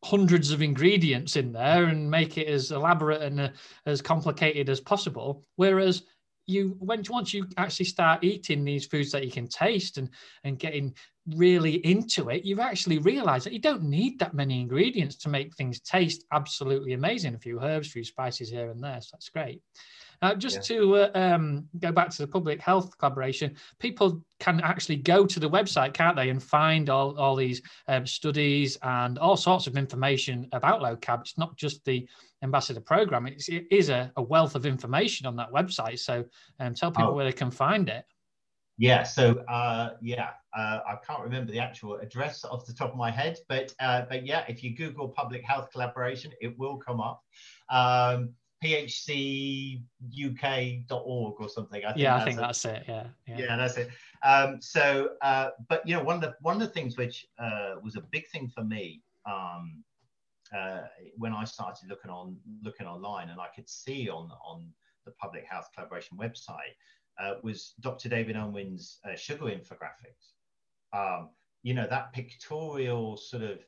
[0.03, 3.49] hundreds of ingredients in there and make it as elaborate and uh,
[3.85, 5.43] as complicated as possible.
[5.57, 6.03] Whereas
[6.47, 10.09] you, when once you actually start eating these foods that you can taste and
[10.43, 10.95] and getting
[11.35, 15.55] really into it, you've actually realized that you don't need that many ingredients to make
[15.55, 17.35] things taste absolutely amazing.
[17.35, 19.61] A few herbs, a few spices here and there, so that's great.
[20.21, 20.77] Uh, just yeah.
[20.77, 25.39] to uh, um, go back to the public health collaboration, people can actually go to
[25.39, 29.77] the website, can't they, and find all, all these um, studies and all sorts of
[29.77, 31.21] information about low carb.
[31.21, 32.07] It's not just the
[32.43, 35.99] ambassador program, it's, it is a, a wealth of information on that website.
[35.99, 36.25] So
[36.59, 37.13] um, tell people oh.
[37.13, 38.05] where they can find it.
[38.79, 42.95] Yeah, so uh, yeah, uh, I can't remember the actual address off the top of
[42.95, 47.01] my head, but uh, but yeah, if you Google public health collaboration, it will come
[47.01, 47.21] up.
[47.69, 48.29] Um,
[48.63, 49.83] phcuk.org
[51.39, 51.85] or something.
[51.85, 52.83] I yeah, I think that's it.
[52.87, 53.89] Yeah, yeah, yeah that's it.
[54.23, 57.75] Um, so, uh, but you know, one of the one of the things which uh,
[57.83, 59.83] was a big thing for me um,
[60.55, 60.81] uh,
[61.17, 64.67] when I started looking on looking online, and I could see on on
[65.05, 66.75] the Public Health Collaboration website
[67.19, 68.09] uh, was Dr.
[68.09, 70.33] David Unwin's uh, sugar infographics.
[70.91, 71.29] Um,
[71.63, 73.59] you know, that pictorial sort of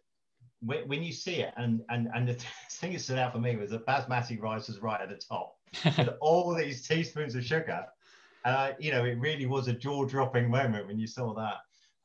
[0.61, 2.33] when, when you see it, and and and the
[2.71, 5.57] thing that stood out for me was that basmati rice was right at the top,
[5.97, 7.85] with all these teaspoons of sugar.
[8.43, 11.57] Uh, you know, it really was a jaw-dropping moment when you saw that.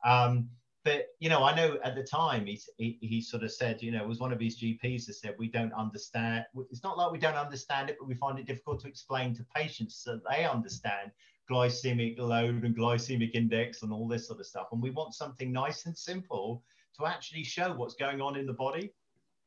[0.07, 0.49] Um,
[0.83, 3.91] but you know, I know at the time he, he, he sort of said, you
[3.91, 6.45] know, it was one of his GPs that said we don't understand.
[6.71, 9.45] It's not like we don't understand it, but we find it difficult to explain to
[9.53, 11.11] patients so they understand
[11.51, 14.67] glycemic load and glycemic index and all this sort of stuff.
[14.71, 16.63] And we want something nice and simple
[16.99, 18.93] to actually show what's going on in the body.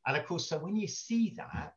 [0.07, 1.75] And of course, so when you see that,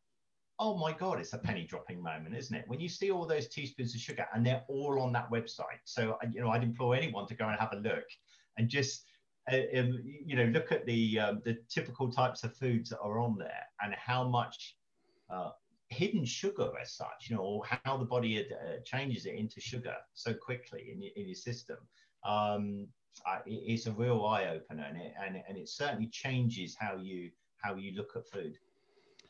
[0.59, 2.65] oh my God, it's a penny dropping moment, isn't it?
[2.67, 5.81] When you see all those teaspoons of sugar and they're all on that website.
[5.83, 8.05] So, you know, I'd implore anyone to go and have a look
[8.57, 9.05] and just,
[9.51, 13.19] uh, um, you know, look at the, um, the typical types of foods that are
[13.19, 14.77] on there and how much
[15.29, 15.49] uh,
[15.89, 19.95] hidden sugar as such, you know, or how the body uh, changes it into sugar
[20.13, 21.77] so quickly in your, in your system.
[22.23, 22.87] Um,
[23.45, 27.75] it's a real eye opener, and it and, and it certainly changes how you how
[27.75, 28.57] you look at food.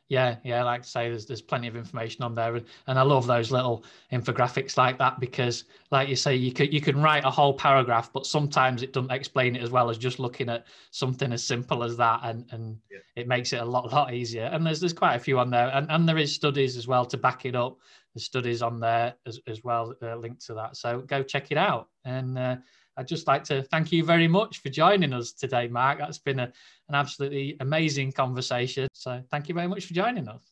[0.09, 3.01] Yeah, yeah, like I say, there's there's plenty of information on there, and, and I
[3.03, 7.23] love those little infographics like that because, like you say, you could you can write
[7.23, 10.65] a whole paragraph, but sometimes it doesn't explain it as well as just looking at
[10.91, 12.99] something as simple as that, and and yeah.
[13.15, 14.49] it makes it a lot lot easier.
[14.51, 17.05] And there's there's quite a few on there, and and there is studies as well
[17.05, 17.77] to back it up.
[18.13, 21.57] The studies on there as as well uh, linked to that, so go check it
[21.57, 21.87] out.
[22.05, 22.57] And uh,
[22.95, 25.99] I'd just like to thank you very much for joining us today, Mark.
[25.99, 26.51] That's been a,
[26.89, 28.87] an absolutely amazing conversation.
[28.93, 30.51] So thank you very much for joining us.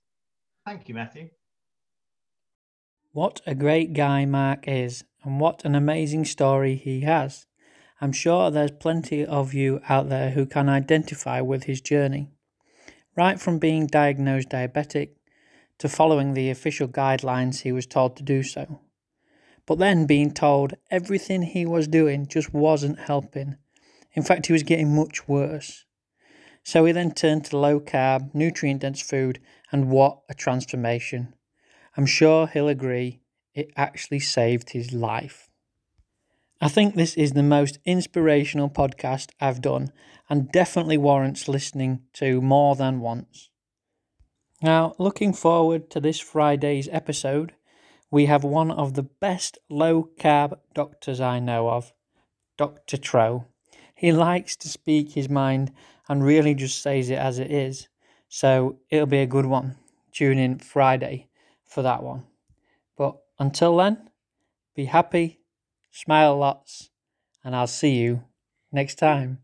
[0.65, 1.29] Thank you, Matthew.
[3.13, 7.45] What a great guy Mark is, and what an amazing story he has.
[7.99, 12.31] I'm sure there's plenty of you out there who can identify with his journey.
[13.15, 15.09] Right from being diagnosed diabetic
[15.77, 18.79] to following the official guidelines he was told to do so
[19.65, 23.57] but then being told everything he was doing just wasn't helping.
[24.13, 25.85] In fact, he was getting much worse.
[26.63, 29.39] So he then turned to low carb, nutrient dense food,
[29.71, 31.33] and what a transformation.
[31.97, 33.21] I'm sure he'll agree
[33.53, 35.49] it actually saved his life.
[36.61, 39.91] I think this is the most inspirational podcast I've done
[40.29, 43.49] and definitely warrants listening to more than once.
[44.61, 47.53] Now, looking forward to this Friday's episode,
[48.11, 51.93] we have one of the best low carb doctors I know of,
[52.57, 52.97] Dr.
[52.97, 53.45] Tro.
[53.95, 55.71] He likes to speak his mind
[56.09, 57.87] and really just says it as it is.
[58.27, 59.77] So it'll be a good one.
[60.11, 61.29] Tune in Friday
[61.63, 62.23] for that one.
[62.97, 64.09] But until then,
[64.75, 65.39] be happy,
[65.89, 66.89] smile lots,
[67.43, 68.23] and I'll see you
[68.71, 69.39] next time.